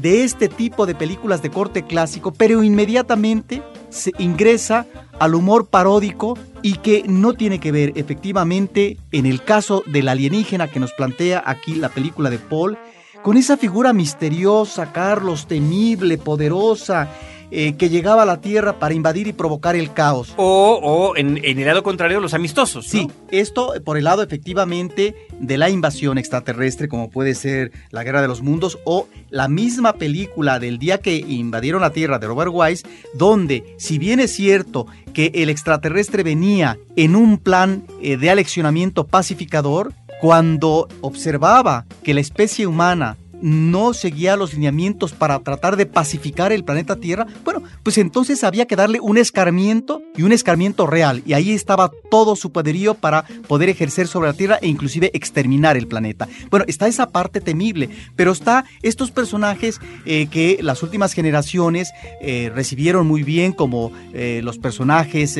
de 0.00 0.24
este 0.24 0.48
tipo 0.48 0.86
de 0.86 0.94
películas 0.94 1.42
de 1.42 1.50
corte 1.50 1.84
clásico, 1.84 2.32
pero 2.32 2.62
inmediatamente 2.62 3.62
se 3.90 4.12
ingresa 4.18 4.86
al 5.18 5.34
humor 5.34 5.66
paródico 5.66 6.38
y 6.62 6.74
que 6.76 7.04
no 7.06 7.34
tiene 7.34 7.60
que 7.60 7.72
ver 7.72 7.92
efectivamente 7.96 8.96
en 9.12 9.26
el 9.26 9.42
caso 9.42 9.82
del 9.86 10.08
alienígena 10.08 10.68
que 10.68 10.80
nos 10.80 10.92
plantea 10.92 11.42
aquí 11.44 11.74
la 11.74 11.88
película 11.88 12.30
de 12.30 12.38
Paul, 12.38 12.78
con 13.22 13.36
esa 13.36 13.56
figura 13.56 13.92
misteriosa, 13.92 14.92
Carlos, 14.92 15.46
temible, 15.46 16.18
poderosa, 16.18 17.08
eh, 17.54 17.74
que 17.76 17.90
llegaba 17.90 18.22
a 18.22 18.24
la 18.24 18.40
Tierra 18.40 18.78
para 18.78 18.94
invadir 18.94 19.26
y 19.26 19.34
provocar 19.34 19.76
el 19.76 19.92
caos. 19.92 20.32
O, 20.38 21.12
en, 21.16 21.38
el 21.44 21.66
lado 21.66 21.82
contrario, 21.82 22.18
los 22.18 22.32
amistosos. 22.32 22.86
Sí, 22.86 23.10
esto 23.30 23.74
por 23.84 23.98
el 23.98 24.04
lado 24.04 24.22
efectivamente 24.22 25.14
de 25.38 25.58
la 25.58 25.68
invasión 25.68 26.16
extraterrestre, 26.16 26.88
como 26.88 27.10
puede 27.10 27.34
ser 27.34 27.70
la 27.90 28.04
Guerra 28.04 28.22
de 28.22 28.28
los 28.28 28.40
Mundos 28.40 28.78
o 28.86 29.06
la 29.28 29.48
misma 29.48 29.92
película 29.92 30.58
del 30.58 30.78
día 30.78 30.96
que 30.96 31.16
invadieron 31.16 31.82
la 31.82 31.90
Tierra 31.90 32.18
de 32.18 32.26
Robert 32.26 32.52
Wise, 32.54 32.86
donde 33.12 33.74
si 33.76 33.98
bien 33.98 34.18
es 34.18 34.32
cierto 34.32 34.86
que 35.12 35.30
el 35.34 35.50
extraterrestre 35.50 36.22
venía 36.22 36.78
en 36.96 37.14
un 37.14 37.36
plan 37.36 37.84
eh, 38.00 38.16
de 38.16 38.30
aleccionamiento 38.30 39.06
pacificador, 39.06 39.92
cuando 40.22 40.88
observaba 41.02 41.84
que 42.02 42.14
la 42.14 42.20
especie 42.20 42.66
humana 42.66 43.18
no 43.42 43.92
seguía 43.92 44.36
los 44.36 44.54
lineamientos 44.54 45.12
para 45.12 45.38
tratar 45.40 45.76
de 45.76 45.86
pacificar 45.86 46.52
el 46.52 46.64
planeta 46.64 46.96
Tierra, 46.96 47.26
bueno, 47.44 47.62
pues 47.82 47.98
entonces 47.98 48.44
había 48.44 48.66
que 48.66 48.76
darle 48.76 49.00
un 49.00 49.18
escarmiento 49.18 50.02
y 50.16 50.22
un 50.22 50.32
escarmiento 50.32 50.86
real. 50.86 51.22
Y 51.26 51.34
ahí 51.34 51.52
estaba 51.52 51.90
todo 52.10 52.36
su 52.36 52.52
poderío 52.52 52.94
para 52.94 53.24
poder 53.48 53.68
ejercer 53.68 54.06
sobre 54.06 54.28
la 54.28 54.34
Tierra 54.34 54.58
e 54.62 54.68
inclusive 54.68 55.10
exterminar 55.12 55.76
el 55.76 55.88
planeta. 55.88 56.28
Bueno, 56.50 56.64
está 56.68 56.86
esa 56.86 57.10
parte 57.10 57.40
temible, 57.40 57.90
pero 58.16 58.32
está 58.32 58.64
estos 58.82 59.10
personajes 59.10 59.80
eh, 60.06 60.26
que 60.28 60.58
las 60.62 60.82
últimas 60.82 61.12
generaciones 61.12 61.90
eh, 62.20 62.50
recibieron 62.54 63.06
muy 63.06 63.22
bien, 63.22 63.52
como 63.52 63.92
eh, 64.12 64.40
los 64.42 64.58
personajes 64.58 65.38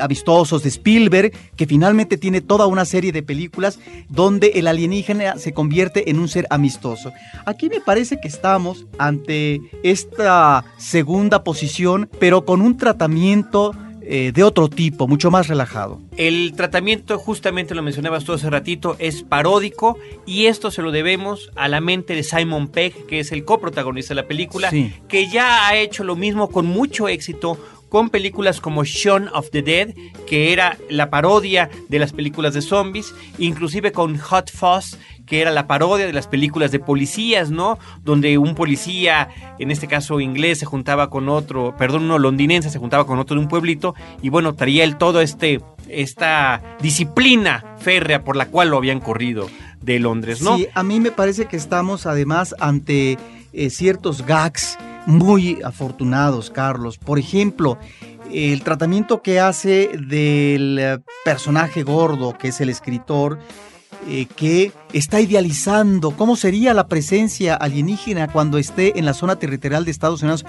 amistosos 0.00 0.62
de 0.62 0.68
Spielberg, 0.68 1.32
que 1.56 1.66
finalmente 1.66 2.16
tiene 2.16 2.40
toda 2.40 2.66
una 2.66 2.84
serie 2.84 3.12
de 3.12 3.22
películas 3.22 3.78
donde 4.08 4.52
el 4.54 4.66
alienígena 4.66 5.36
se 5.38 5.52
convierte 5.52 6.10
en 6.10 6.18
un 6.18 6.28
ser 6.28 6.46
amistoso. 6.50 7.12
Aquí 7.44 7.68
me 7.68 7.80
parece 7.80 8.20
que 8.20 8.28
estamos 8.28 8.86
ante 8.98 9.60
esta 9.82 10.64
segunda 10.76 11.44
posición, 11.44 12.08
pero 12.18 12.44
con 12.44 12.60
un 12.60 12.76
tratamiento 12.76 13.72
eh, 14.08 14.30
de 14.32 14.44
otro 14.44 14.68
tipo, 14.68 15.08
mucho 15.08 15.32
más 15.32 15.48
relajado. 15.48 16.00
El 16.16 16.52
tratamiento, 16.54 17.18
justamente 17.18 17.74
lo 17.74 17.82
mencionabas 17.82 18.22
tú 18.22 18.34
hace 18.34 18.48
ratito, 18.48 18.94
es 19.00 19.24
paródico 19.24 19.98
y 20.24 20.46
esto 20.46 20.70
se 20.70 20.80
lo 20.80 20.92
debemos 20.92 21.50
a 21.56 21.66
la 21.66 21.80
mente 21.80 22.14
de 22.14 22.22
Simon 22.22 22.68
Pegg, 22.68 23.06
que 23.06 23.18
es 23.18 23.32
el 23.32 23.44
coprotagonista 23.44 24.14
de 24.14 24.22
la 24.22 24.28
película, 24.28 24.70
que 25.08 25.28
ya 25.28 25.66
ha 25.66 25.76
hecho 25.76 26.04
lo 26.04 26.14
mismo 26.14 26.50
con 26.50 26.66
mucho 26.66 27.08
éxito 27.08 27.58
con 27.88 28.10
películas 28.10 28.60
como 28.60 28.84
Shaun 28.84 29.28
of 29.32 29.50
the 29.50 29.62
Dead, 29.62 29.94
que 30.26 30.52
era 30.52 30.76
la 30.88 31.10
parodia 31.10 31.70
de 31.88 31.98
las 31.98 32.12
películas 32.12 32.54
de 32.54 32.62
zombies, 32.62 33.14
inclusive 33.38 33.90
con 33.90 34.18
Hot 34.18 34.50
Fuzz, 34.50 34.98
que 35.26 35.40
era 35.40 35.50
la 35.50 35.66
parodia 35.66 36.06
de 36.06 36.12
las 36.12 36.28
películas 36.28 36.70
de 36.70 36.78
policías, 36.78 37.50
¿no? 37.50 37.78
Donde 38.04 38.38
un 38.38 38.54
policía, 38.54 39.28
en 39.58 39.70
este 39.70 39.88
caso 39.88 40.20
inglés, 40.20 40.58
se 40.60 40.66
juntaba 40.66 41.10
con 41.10 41.28
otro, 41.28 41.74
perdón, 41.76 42.04
uno 42.04 42.18
londinense 42.18 42.70
se 42.70 42.78
juntaba 42.78 43.06
con 43.06 43.18
otro 43.18 43.36
de 43.36 43.42
un 43.42 43.48
pueblito 43.48 43.94
y 44.22 44.28
bueno, 44.30 44.54
traía 44.54 44.84
él 44.84 44.96
todo 44.96 45.20
este 45.20 45.60
esta 45.88 46.62
disciplina 46.80 47.76
férrea 47.78 48.24
por 48.24 48.34
la 48.34 48.46
cual 48.46 48.70
lo 48.70 48.76
habían 48.76 48.98
corrido 49.00 49.48
de 49.80 50.00
Londres, 50.00 50.42
¿no? 50.42 50.56
Sí, 50.56 50.66
a 50.74 50.82
mí 50.82 50.98
me 50.98 51.12
parece 51.12 51.46
que 51.46 51.56
estamos 51.56 52.06
además 52.06 52.54
ante 52.58 53.18
eh, 53.52 53.70
ciertos 53.70 54.26
gags 54.26 54.78
muy 55.06 55.58
afortunados, 55.64 56.50
Carlos. 56.50 56.98
Por 56.98 57.18
ejemplo, 57.18 57.78
el 58.32 58.62
tratamiento 58.62 59.22
que 59.22 59.38
hace 59.40 59.90
del 59.96 60.78
eh, 60.80 60.98
personaje 61.24 61.82
gordo, 61.84 62.36
que 62.36 62.48
es 62.48 62.60
el 62.60 62.68
escritor, 62.68 63.38
eh, 64.08 64.26
que 64.36 64.72
está 64.92 65.20
idealizando 65.20 66.12
cómo 66.12 66.36
sería 66.36 66.74
la 66.74 66.86
presencia 66.86 67.54
alienígena 67.54 68.28
cuando 68.28 68.58
esté 68.58 68.98
en 68.98 69.04
la 69.04 69.14
zona 69.14 69.36
territorial 69.36 69.84
de 69.84 69.90
Estados 69.90 70.22
Unidos 70.22 70.44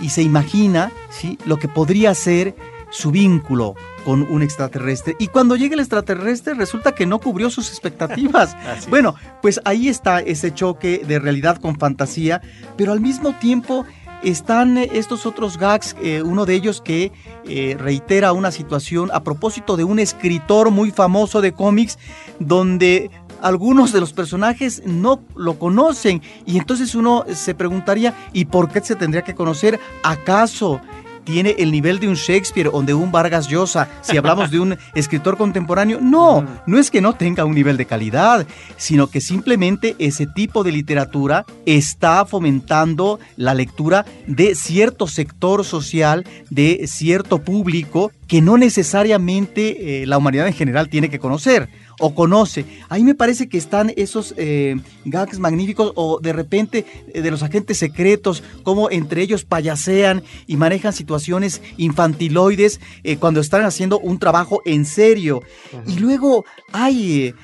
y 0.00 0.10
se 0.10 0.22
imagina 0.22 0.92
¿sí? 1.10 1.38
lo 1.46 1.58
que 1.58 1.68
podría 1.68 2.14
ser 2.14 2.54
su 2.90 3.10
vínculo 3.10 3.74
con 4.04 4.22
un 4.22 4.42
extraterrestre. 4.42 5.16
Y 5.18 5.28
cuando 5.28 5.56
llega 5.56 5.74
el 5.74 5.80
extraterrestre 5.80 6.54
resulta 6.54 6.94
que 6.94 7.06
no 7.06 7.18
cubrió 7.18 7.50
sus 7.50 7.68
expectativas. 7.70 8.56
bueno, 8.88 9.16
pues 9.42 9.60
ahí 9.64 9.88
está 9.88 10.20
ese 10.20 10.54
choque 10.54 11.02
de 11.06 11.18
realidad 11.18 11.58
con 11.60 11.78
fantasía, 11.78 12.40
pero 12.76 12.92
al 12.92 13.00
mismo 13.00 13.34
tiempo 13.34 13.84
están 14.22 14.78
estos 14.78 15.26
otros 15.26 15.58
gags, 15.58 15.96
eh, 16.02 16.22
uno 16.22 16.46
de 16.46 16.54
ellos 16.54 16.80
que 16.80 17.12
eh, 17.44 17.76
reitera 17.78 18.32
una 18.32 18.50
situación 18.50 19.10
a 19.12 19.22
propósito 19.22 19.76
de 19.76 19.84
un 19.84 19.98
escritor 19.98 20.70
muy 20.70 20.90
famoso 20.90 21.40
de 21.40 21.52
cómics 21.52 21.98
donde 22.38 23.10
algunos 23.42 23.92
de 23.92 24.00
los 24.00 24.12
personajes 24.12 24.82
no 24.84 25.20
lo 25.34 25.58
conocen 25.58 26.22
y 26.46 26.58
entonces 26.58 26.94
uno 26.94 27.24
se 27.32 27.54
preguntaría, 27.54 28.14
¿y 28.32 28.46
por 28.46 28.70
qué 28.70 28.80
se 28.80 28.96
tendría 28.96 29.22
que 29.22 29.34
conocer? 29.34 29.78
¿Acaso 30.02 30.80
tiene 31.26 31.56
el 31.58 31.72
nivel 31.72 31.98
de 31.98 32.08
un 32.08 32.14
Shakespeare 32.14 32.70
o 32.72 32.80
de 32.82 32.94
un 32.94 33.12
Vargas 33.12 33.48
Llosa, 33.48 33.88
si 34.00 34.16
hablamos 34.16 34.50
de 34.50 34.60
un 34.60 34.78
escritor 34.94 35.36
contemporáneo. 35.36 35.98
No, 36.00 36.46
no 36.66 36.78
es 36.78 36.90
que 36.90 37.02
no 37.02 37.14
tenga 37.14 37.44
un 37.44 37.54
nivel 37.54 37.76
de 37.76 37.84
calidad, 37.84 38.46
sino 38.76 39.08
que 39.08 39.20
simplemente 39.20 39.96
ese 39.98 40.26
tipo 40.26 40.62
de 40.62 40.72
literatura 40.72 41.44
está 41.66 42.24
fomentando 42.24 43.18
la 43.36 43.54
lectura 43.54 44.06
de 44.26 44.54
cierto 44.54 45.08
sector 45.08 45.64
social, 45.64 46.24
de 46.48 46.86
cierto 46.86 47.42
público 47.42 48.12
que 48.28 48.40
no 48.40 48.56
necesariamente 48.56 50.02
eh, 50.02 50.06
la 50.06 50.18
humanidad 50.18 50.46
en 50.46 50.54
general 50.54 50.88
tiene 50.88 51.10
que 51.10 51.18
conocer 51.18 51.68
o 52.00 52.14
conoce. 52.14 52.64
Ahí 52.88 53.04
me 53.04 53.14
parece 53.14 53.48
que 53.48 53.58
están 53.58 53.92
esos 53.96 54.34
eh, 54.36 54.76
gags 55.04 55.38
magníficos 55.38 55.92
o 55.94 56.20
de 56.20 56.32
repente 56.32 56.84
eh, 57.12 57.22
de 57.22 57.30
los 57.30 57.42
agentes 57.42 57.78
secretos, 57.78 58.42
como 58.62 58.90
entre 58.90 59.22
ellos 59.22 59.44
payasean 59.44 60.22
y 60.46 60.56
manejan 60.56 60.92
situaciones 60.92 61.62
infantiloides 61.76 62.80
eh, 63.02 63.16
cuando 63.16 63.40
están 63.40 63.64
haciendo 63.64 63.98
un 63.98 64.18
trabajo 64.18 64.62
en 64.64 64.84
serio. 64.84 65.42
Y 65.86 65.98
luego 65.98 66.44
hay 66.72 67.34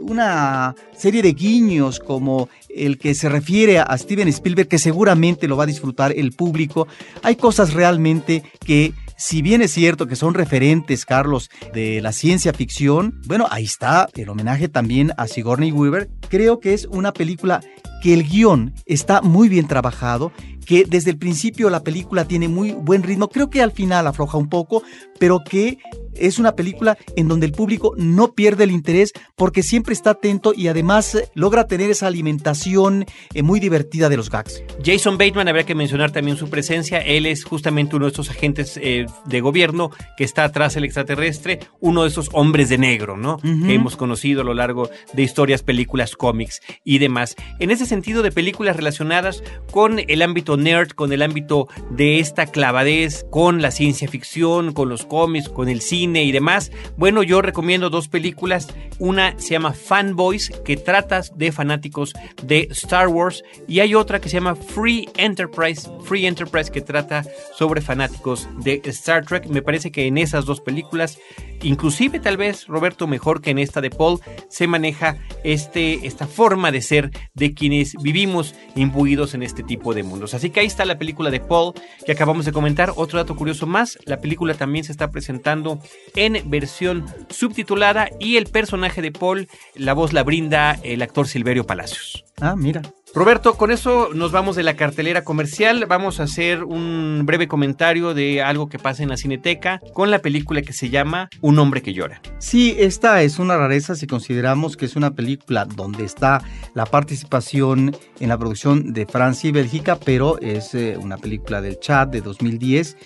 una 0.00 0.74
serie 0.96 1.22
de 1.22 1.32
guiños 1.32 2.00
como 2.00 2.48
el 2.68 2.98
que 2.98 3.14
se 3.14 3.28
refiere 3.28 3.78
a 3.78 3.96
Steven 3.96 4.28
Spielberg, 4.28 4.68
que 4.68 4.78
seguramente 4.78 5.48
lo 5.48 5.56
va 5.56 5.64
a 5.64 5.66
disfrutar 5.66 6.12
el 6.12 6.32
público. 6.32 6.86
Hay 7.22 7.36
cosas 7.36 7.72
realmente 7.74 8.42
que 8.64 8.92
si 9.18 9.42
bien 9.42 9.62
es 9.62 9.72
cierto 9.72 10.06
que 10.06 10.14
son 10.14 10.32
referentes, 10.32 11.04
Carlos, 11.04 11.50
de 11.74 12.00
la 12.00 12.12
ciencia 12.12 12.52
ficción, 12.52 13.20
bueno, 13.26 13.48
ahí 13.50 13.64
está 13.64 14.08
el 14.14 14.28
homenaje 14.28 14.68
también 14.68 15.12
a 15.16 15.26
Sigourney 15.26 15.72
Weaver. 15.72 16.08
Creo 16.28 16.60
que 16.60 16.72
es 16.72 16.86
una 16.86 17.12
película 17.12 17.60
que 18.00 18.14
el 18.14 18.22
guion 18.22 18.74
está 18.86 19.20
muy 19.20 19.48
bien 19.48 19.66
trabajado, 19.66 20.30
que 20.64 20.84
desde 20.84 21.10
el 21.10 21.18
principio 21.18 21.68
la 21.68 21.82
película 21.82 22.26
tiene 22.26 22.46
muy 22.46 22.70
buen 22.70 23.02
ritmo, 23.02 23.28
creo 23.28 23.50
que 23.50 23.60
al 23.60 23.72
final 23.72 24.06
afloja 24.06 24.38
un 24.38 24.48
poco, 24.48 24.84
pero 25.18 25.42
que 25.42 25.78
es 26.18 26.38
una 26.38 26.54
película 26.54 26.98
en 27.16 27.28
donde 27.28 27.46
el 27.46 27.52
público 27.52 27.94
no 27.96 28.32
pierde 28.34 28.64
el 28.64 28.70
interés 28.70 29.12
porque 29.36 29.62
siempre 29.62 29.92
está 29.92 30.10
atento 30.10 30.52
y 30.54 30.68
además 30.68 31.14
eh, 31.14 31.28
logra 31.34 31.66
tener 31.66 31.90
esa 31.90 32.06
alimentación 32.06 33.06
eh, 33.34 33.42
muy 33.42 33.60
divertida 33.60 34.08
de 34.08 34.16
los 34.16 34.30
gags. 34.30 34.62
Jason 34.84 35.18
Bateman, 35.18 35.48
habría 35.48 35.64
que 35.64 35.74
mencionar 35.74 36.10
también 36.10 36.36
su 36.36 36.48
presencia. 36.50 36.98
Él 36.98 37.26
es 37.26 37.44
justamente 37.44 37.96
uno 37.96 38.06
de 38.06 38.10
estos 38.10 38.30
agentes 38.30 38.78
eh, 38.82 39.06
de 39.26 39.40
gobierno 39.40 39.90
que 40.16 40.24
está 40.24 40.44
atrás 40.44 40.74
del 40.74 40.84
extraterrestre, 40.84 41.60
uno 41.80 42.02
de 42.02 42.08
esos 42.08 42.30
hombres 42.32 42.68
de 42.68 42.78
negro, 42.78 43.16
¿no? 43.16 43.38
Que 43.38 43.74
hemos 43.74 43.96
conocido 43.96 44.42
a 44.42 44.44
lo 44.44 44.54
largo 44.54 44.90
de 45.12 45.22
historias, 45.22 45.62
películas, 45.62 46.16
cómics 46.16 46.60
y 46.84 46.98
demás. 46.98 47.36
En 47.58 47.70
ese 47.70 47.86
sentido 47.86 48.22
de 48.22 48.32
películas 48.32 48.76
relacionadas 48.76 49.42
con 49.70 50.00
el 50.06 50.22
ámbito 50.22 50.56
nerd, 50.56 50.90
con 50.90 51.12
el 51.12 51.22
ámbito 51.22 51.68
de 51.90 52.20
esta 52.20 52.46
clavadez, 52.46 53.26
con 53.30 53.62
la 53.62 53.70
ciencia 53.70 54.08
ficción, 54.08 54.72
con 54.72 54.88
los 54.88 55.06
cómics, 55.06 55.48
con 55.48 55.68
el 55.68 55.80
cine, 55.80 56.07
y 56.16 56.32
demás. 56.32 56.72
Bueno, 56.96 57.22
yo 57.22 57.42
recomiendo 57.42 57.90
dos 57.90 58.08
películas. 58.08 58.68
Una 58.98 59.38
se 59.38 59.50
llama 59.50 59.72
Fanboys, 59.72 60.50
que 60.64 60.76
trata 60.76 61.22
de 61.34 61.52
fanáticos 61.52 62.14
de 62.42 62.68
Star 62.70 63.08
Wars. 63.08 63.42
Y 63.66 63.80
hay 63.80 63.94
otra 63.94 64.20
que 64.20 64.28
se 64.28 64.34
llama 64.34 64.56
Free 64.56 65.08
Enterprise, 65.16 65.88
Free 66.04 66.26
Enterprise, 66.26 66.70
que 66.70 66.80
trata 66.80 67.24
sobre 67.54 67.80
fanáticos 67.80 68.48
de 68.58 68.80
Star 68.84 69.24
Trek. 69.24 69.46
Me 69.46 69.62
parece 69.62 69.90
que 69.90 70.06
en 70.06 70.18
esas 70.18 70.44
dos 70.44 70.60
películas 70.60 71.18
inclusive 71.62 72.20
tal 72.20 72.36
vez 72.36 72.66
Roberto 72.66 73.06
mejor 73.06 73.40
que 73.40 73.50
en 73.50 73.58
esta 73.58 73.80
de 73.80 73.90
Paul 73.90 74.20
se 74.48 74.66
maneja 74.66 75.18
este, 75.44 76.06
esta 76.06 76.26
forma 76.26 76.70
de 76.70 76.82
ser 76.82 77.10
de 77.34 77.54
quienes 77.54 77.94
vivimos 78.02 78.54
imbuidos 78.74 79.34
en 79.34 79.42
este 79.42 79.62
tipo 79.62 79.94
de 79.94 80.02
mundos. 80.02 80.34
Así 80.34 80.50
que 80.50 80.60
ahí 80.60 80.66
está 80.66 80.84
la 80.84 80.98
película 80.98 81.30
de 81.30 81.40
Paul 81.40 81.74
que 82.04 82.12
acabamos 82.12 82.44
de 82.44 82.52
comentar. 82.52 82.92
Otro 82.96 83.18
dato 83.18 83.36
curioso 83.36 83.66
más, 83.66 83.98
la 84.04 84.20
película 84.20 84.54
también 84.54 84.84
se 84.84 84.92
está 84.92 85.10
presentando 85.10 85.80
en 86.16 86.42
versión 86.50 87.06
subtitulada 87.28 88.10
y 88.18 88.36
el 88.36 88.46
personaje 88.46 89.02
de 89.02 89.12
Paul, 89.12 89.48
la 89.74 89.94
voz 89.94 90.12
la 90.12 90.22
brinda 90.22 90.78
el 90.82 91.02
actor 91.02 91.28
Silverio 91.28 91.64
Palacios. 91.64 92.24
Ah, 92.40 92.54
mira. 92.56 92.82
Roberto, 93.14 93.54
con 93.54 93.70
eso 93.70 94.10
nos 94.14 94.32
vamos 94.32 94.54
de 94.54 94.62
la 94.62 94.76
cartelera 94.76 95.24
comercial. 95.24 95.86
Vamos 95.88 96.20
a 96.20 96.24
hacer 96.24 96.62
un 96.62 97.22
breve 97.24 97.48
comentario 97.48 98.12
de 98.12 98.42
algo 98.42 98.68
que 98.68 98.78
pasa 98.78 99.02
en 99.02 99.08
la 99.08 99.16
cineteca 99.16 99.80
con 99.94 100.10
la 100.10 100.18
película 100.20 100.60
que 100.60 100.74
se 100.74 100.90
llama 100.90 101.30
Un 101.40 101.58
hombre 101.58 101.80
que 101.80 101.94
llora. 101.94 102.20
Sí, 102.38 102.76
esta 102.78 103.22
es 103.22 103.38
una 103.38 103.56
rareza 103.56 103.94
si 103.94 104.06
consideramos 104.06 104.76
que 104.76 104.84
es 104.84 104.94
una 104.94 105.12
película 105.14 105.64
donde 105.64 106.04
está 106.04 106.42
la 106.74 106.84
participación 106.84 107.96
en 108.20 108.28
la 108.28 108.36
producción 108.36 108.92
de 108.92 109.06
Francia 109.06 109.48
y 109.48 109.52
Bélgica, 109.52 109.98
pero 109.98 110.38
es 110.40 110.74
eh, 110.74 110.98
una 111.00 111.16
película 111.16 111.62
del 111.62 111.80
Chad 111.80 112.08
de 112.08 112.20
2010. 112.20 112.96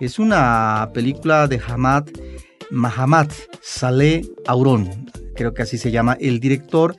Es 0.00 0.18
una 0.18 0.90
película 0.94 1.46
de 1.46 1.60
Hamad 1.68 2.06
Mahamad 2.70 3.28
Saleh 3.60 4.26
Auron, 4.46 4.88
creo 5.34 5.52
que 5.52 5.62
así 5.62 5.76
se 5.76 5.90
llama 5.90 6.16
el 6.20 6.40
director. 6.40 6.96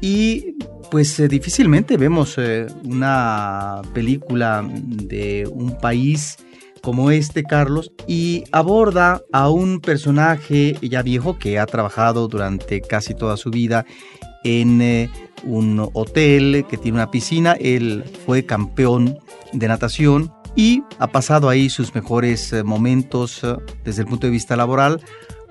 Y 0.00 0.54
pues 0.90 1.18
eh, 1.18 1.26
difícilmente 1.26 1.96
vemos 1.96 2.36
eh, 2.38 2.66
una 2.84 3.82
película 3.92 4.64
de 4.72 5.48
un 5.50 5.76
país 5.78 6.36
como 6.82 7.10
este, 7.10 7.42
Carlos, 7.42 7.90
y 8.06 8.44
aborda 8.52 9.20
a 9.32 9.50
un 9.50 9.80
personaje 9.80 10.76
ya 10.80 11.02
viejo 11.02 11.36
que 11.36 11.58
ha 11.58 11.66
trabajado 11.66 12.28
durante 12.28 12.80
casi 12.80 13.12
toda 13.12 13.36
su 13.36 13.50
vida 13.50 13.84
en 14.44 14.80
eh, 14.80 15.10
un 15.42 15.90
hotel 15.94 16.64
que 16.68 16.76
tiene 16.76 16.98
una 16.98 17.10
piscina. 17.10 17.56
Él 17.58 18.04
fue 18.24 18.46
campeón 18.46 19.18
de 19.52 19.66
natación 19.66 20.30
y 20.56 20.82
ha 20.98 21.06
pasado 21.06 21.48
ahí 21.48 21.70
sus 21.70 21.94
mejores 21.94 22.52
momentos 22.64 23.42
desde 23.84 24.02
el 24.02 24.08
punto 24.08 24.26
de 24.26 24.32
vista 24.32 24.56
laboral 24.56 25.00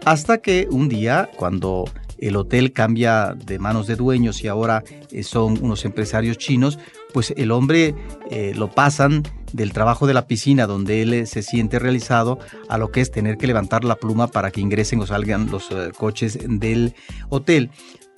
hasta 0.03 0.39
que 0.39 0.67
un 0.69 0.89
día, 0.89 1.29
cuando 1.37 1.85
el 2.19 2.35
hotel 2.35 2.73
cambia 2.73 3.33
de 3.33 3.59
manos 3.59 3.87
de 3.87 3.95
dueños 3.95 4.43
y 4.43 4.47
ahora 4.47 4.83
eh, 5.11 5.23
son 5.23 5.57
unos 5.63 5.85
empresarios 5.85 6.37
chinos, 6.37 6.79
pues 7.13 7.33
el 7.37 7.51
hombre 7.51 7.95
eh, 8.29 8.53
lo 8.55 8.69
pasan 8.71 9.23
del 9.53 9.73
trabajo 9.73 10.05
de 10.07 10.13
la 10.13 10.27
piscina 10.27 10.67
donde 10.67 11.01
él 11.01 11.13
eh, 11.13 11.25
se 11.25 11.41
siente 11.41 11.79
realizado 11.79 12.39
a 12.69 12.77
lo 12.77 12.91
que 12.91 13.01
es 13.01 13.11
tener 13.11 13.37
que 13.37 13.47
levantar 13.47 13.83
la 13.83 13.95
pluma 13.95 14.27
para 14.27 14.51
que 14.51 14.61
ingresen 14.61 14.99
o 15.01 15.07
salgan 15.07 15.49
los 15.49 15.69
coches 15.97 16.39
del 16.47 16.93
hotel. 17.29 17.69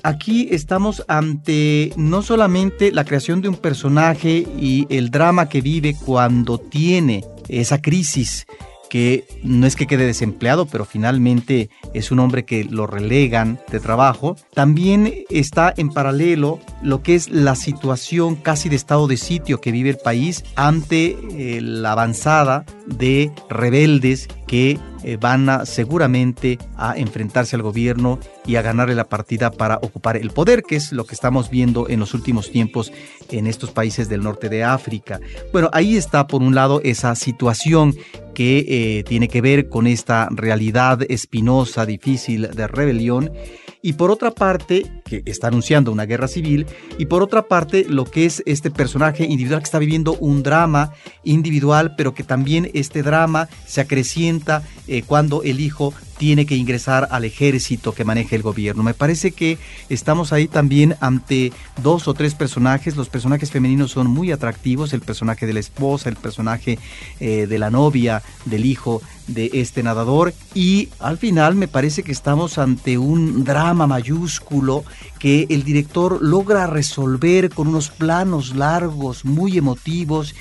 Aquí 0.04 0.48
estamos 0.52 1.04
ante 1.08 1.92
no 1.98 2.22
solamente 2.22 2.92
la 2.92 3.04
creación 3.04 3.42
de 3.42 3.50
un 3.50 3.56
personaje 3.56 4.48
y 4.60 4.86
el 4.90 5.10
drama 5.10 5.50
que 5.50 5.62
vive 5.62 5.96
cuando 6.06 6.60
tiene 6.60 7.24
esa 7.50 7.82
crisis 7.82 8.46
que 8.90 9.26
no 9.44 9.68
es 9.68 9.76
que 9.76 9.88
quede 9.88 10.06
desempleado, 10.06 10.66
pero 10.66 10.86
finalmente 10.86 11.70
es 11.94 12.12
un 12.12 12.20
hombre 12.20 12.46
que 12.46 12.64
lo 12.64 12.88
relegan 12.88 13.60
de 13.70 13.80
trabajo. 13.80 14.36
También 14.54 15.14
está 15.30 15.74
en 15.76 15.90
paralelo 15.90 16.60
lo 16.82 17.04
que 17.04 17.16
es 17.16 17.30
la 17.30 17.56
situación 17.56 18.36
casi 18.36 18.70
de 18.70 18.76
estado 18.76 19.08
de 19.08 19.18
sitio 19.18 19.62
que 19.62 19.72
vive 19.72 19.90
el 19.90 19.98
país 19.98 20.44
ante 20.56 21.18
eh, 21.32 21.60
la 21.62 21.92
avanzada 21.92 22.66
de 22.88 23.32
rebeldes 23.50 24.28
que 24.48 24.80
eh, 25.04 25.18
van 25.20 25.50
a, 25.50 25.66
seguramente 25.66 26.58
a 26.76 26.98
enfrentarse 26.98 27.56
al 27.56 27.62
gobierno 27.62 28.20
y 28.46 28.56
a 28.56 28.62
ganarle 28.62 28.96
la 28.96 29.10
partida 29.10 29.52
para 29.52 29.78
ocupar 29.78 30.18
el 30.18 30.32
poder, 30.32 30.64
que 30.64 30.76
es 30.76 30.92
lo 30.92 31.06
que 31.06 31.14
estamos 31.14 31.50
viendo 31.50 31.88
en 31.90 32.00
los 32.00 32.14
últimos 32.14 32.52
tiempos 32.52 32.92
en 33.30 33.46
estos 33.46 33.72
países 33.72 34.10
del 34.10 34.24
norte 34.24 34.50
de 34.50 34.64
África. 34.64 35.20
Bueno, 35.52 35.70
ahí 35.74 35.98
está 35.98 36.28
por 36.28 36.42
un 36.42 36.56
lado 36.56 36.82
esa 36.84 37.14
situación 37.16 37.94
que 38.34 38.66
eh, 38.68 39.04
tiene 39.04 39.28
que 39.28 39.42
ver 39.42 39.68
con 39.68 39.88
esta 39.88 40.30
realidad 40.32 41.00
espinosa, 41.10 41.86
difícil 41.86 42.50
de 42.52 42.68
rebelión 42.68 43.32
y 43.88 43.94
por 43.94 44.12
otra 44.12 44.32
parte, 44.32 44.86
que 45.06 45.24
está 45.26 45.48
anunciando 45.48 45.94
una 45.94 46.06
guerra 46.06 46.28
civil, 46.28 46.66
y 46.98 47.06
por 47.06 47.24
otra 47.24 47.48
parte, 47.48 47.86
lo 47.88 48.04
que 48.04 48.26
es 48.26 48.44
este 48.46 48.70
personaje 48.70 49.24
individual 49.24 49.62
que 49.62 49.64
está 49.64 49.80
viviendo 49.80 50.18
un 50.20 50.44
drama 50.44 50.92
individual, 51.24 51.96
pero 51.96 52.14
que 52.14 52.24
también 52.24 52.70
este 52.74 53.02
drama 53.02 53.48
se 53.66 53.80
acrecienta 53.80 54.62
eh, 54.90 55.04
cuando 55.04 55.42
el 55.42 55.62
hijo 55.62 55.94
tiene 56.18 56.46
que 56.46 56.56
ingresar 56.56 57.08
al 57.12 57.26
ejército 57.26 57.94
que 57.94 58.04
maneja 58.04 58.36
el 58.36 58.42
gobierno. 58.42 58.84
Me 58.84 58.94
parece 58.94 59.32
que 59.32 59.58
estamos 59.90 60.34
ahí 60.34 60.48
también 60.48 60.96
ante 61.00 61.52
dos 61.82 62.08
o 62.08 62.14
tres 62.14 62.36
personajes. 62.36 62.96
Los 62.96 63.10
personajes 63.10 63.52
femeninos 63.52 63.92
son 63.92 64.08
muy 64.08 64.32
atractivos, 64.32 64.94
el 64.94 65.02
personaje 65.02 65.46
de 65.46 65.54
la 65.54 65.60
esposa, 65.60 66.10
el 66.10 66.16
personaje 66.16 66.80
eh, 67.20 67.48
de 67.48 67.60
la 67.60 67.70
novia, 67.70 68.24
del 68.46 68.66
hijo 68.66 69.02
de 69.28 69.50
este 69.54 69.84
nadador. 69.84 70.34
Y 70.54 70.90
al 71.00 71.18
final 71.18 71.56
me 71.56 71.68
parece 71.68 72.04
que 72.04 72.12
estamos 72.12 72.58
ante 72.58 72.98
un 72.98 73.44
drama 73.44 73.88
mayúsculo 73.88 74.84
que 75.20 75.48
el 75.50 75.64
director 75.64 76.20
logra 76.22 76.68
resolver 76.68 77.50
con 77.50 77.68
unos 77.68 77.90
planos 77.90 78.56
largos, 78.56 79.26
muy 79.26 79.58
emotivos, 79.58 80.36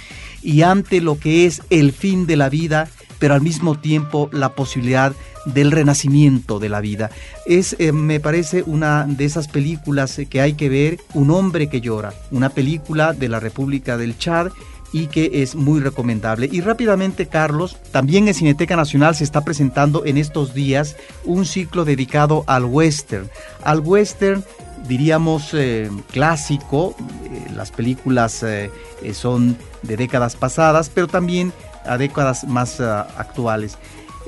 y 0.46 0.62
ante 0.62 1.00
lo 1.00 1.18
que 1.18 1.44
es 1.44 1.60
el 1.70 1.90
fin 1.90 2.24
de 2.24 2.36
la 2.36 2.48
vida, 2.48 2.88
pero 3.18 3.34
al 3.34 3.40
mismo 3.40 3.80
tiempo 3.80 4.30
la 4.32 4.50
posibilidad 4.50 5.12
del 5.44 5.72
renacimiento 5.72 6.60
de 6.60 6.68
la 6.68 6.80
vida. 6.80 7.10
Es, 7.46 7.74
eh, 7.80 7.90
me 7.90 8.20
parece, 8.20 8.62
una 8.62 9.06
de 9.08 9.24
esas 9.24 9.48
películas 9.48 10.20
que 10.30 10.40
hay 10.40 10.52
que 10.52 10.68
ver, 10.68 10.98
Un 11.14 11.32
hombre 11.32 11.68
que 11.68 11.80
llora, 11.80 12.14
una 12.30 12.50
película 12.50 13.12
de 13.12 13.28
la 13.28 13.40
República 13.40 13.96
del 13.96 14.16
Chad 14.18 14.52
y 14.92 15.08
que 15.08 15.42
es 15.42 15.56
muy 15.56 15.80
recomendable. 15.80 16.48
Y 16.50 16.60
rápidamente, 16.60 17.26
Carlos, 17.26 17.76
también 17.90 18.28
en 18.28 18.34
Cineteca 18.34 18.76
Nacional 18.76 19.16
se 19.16 19.24
está 19.24 19.42
presentando 19.42 20.04
en 20.06 20.16
estos 20.16 20.54
días 20.54 20.94
un 21.24 21.44
ciclo 21.44 21.84
dedicado 21.84 22.44
al 22.46 22.66
western. 22.66 23.28
Al 23.64 23.80
western 23.80 24.44
diríamos 24.86 25.54
eh, 25.54 25.90
clásico, 26.12 26.94
eh, 27.24 27.50
las 27.56 27.72
películas 27.72 28.44
son 29.12 29.56
de 29.86 29.96
décadas 29.96 30.36
pasadas, 30.36 30.90
pero 30.92 31.06
también 31.06 31.52
a 31.84 31.96
décadas 31.98 32.44
más 32.44 32.80
actuales. 32.80 33.78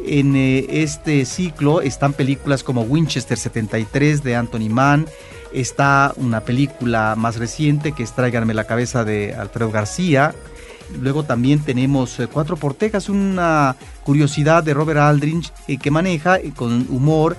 En 0.04 0.36
eh, 0.36 0.66
este 0.68 1.24
ciclo 1.24 1.80
están 1.80 2.12
películas 2.12 2.62
como 2.62 2.82
Winchester 2.82 3.36
73 3.36 4.22
de 4.22 4.36
Anthony 4.36 4.68
Mann, 4.70 5.06
está 5.52 6.12
una 6.16 6.40
película 6.40 7.14
más 7.16 7.36
reciente 7.36 7.92
que 7.92 8.02
es 8.02 8.12
Tráiganme 8.12 8.54
la 8.54 8.64
cabeza 8.64 9.04
de 9.04 9.34
Alfredo 9.34 9.70
García. 9.70 10.34
Luego 11.00 11.24
también 11.24 11.60
tenemos 11.60 12.18
eh, 12.20 12.28
Cuatro 12.28 12.56
Portejas, 12.56 13.08
una 13.08 13.76
curiosidad 14.04 14.62
de 14.62 14.72
Robert 14.72 15.00
Aldrich 15.00 15.52
eh, 15.66 15.78
que 15.78 15.90
maneja 15.90 16.38
con 16.54 16.86
humor 16.88 17.36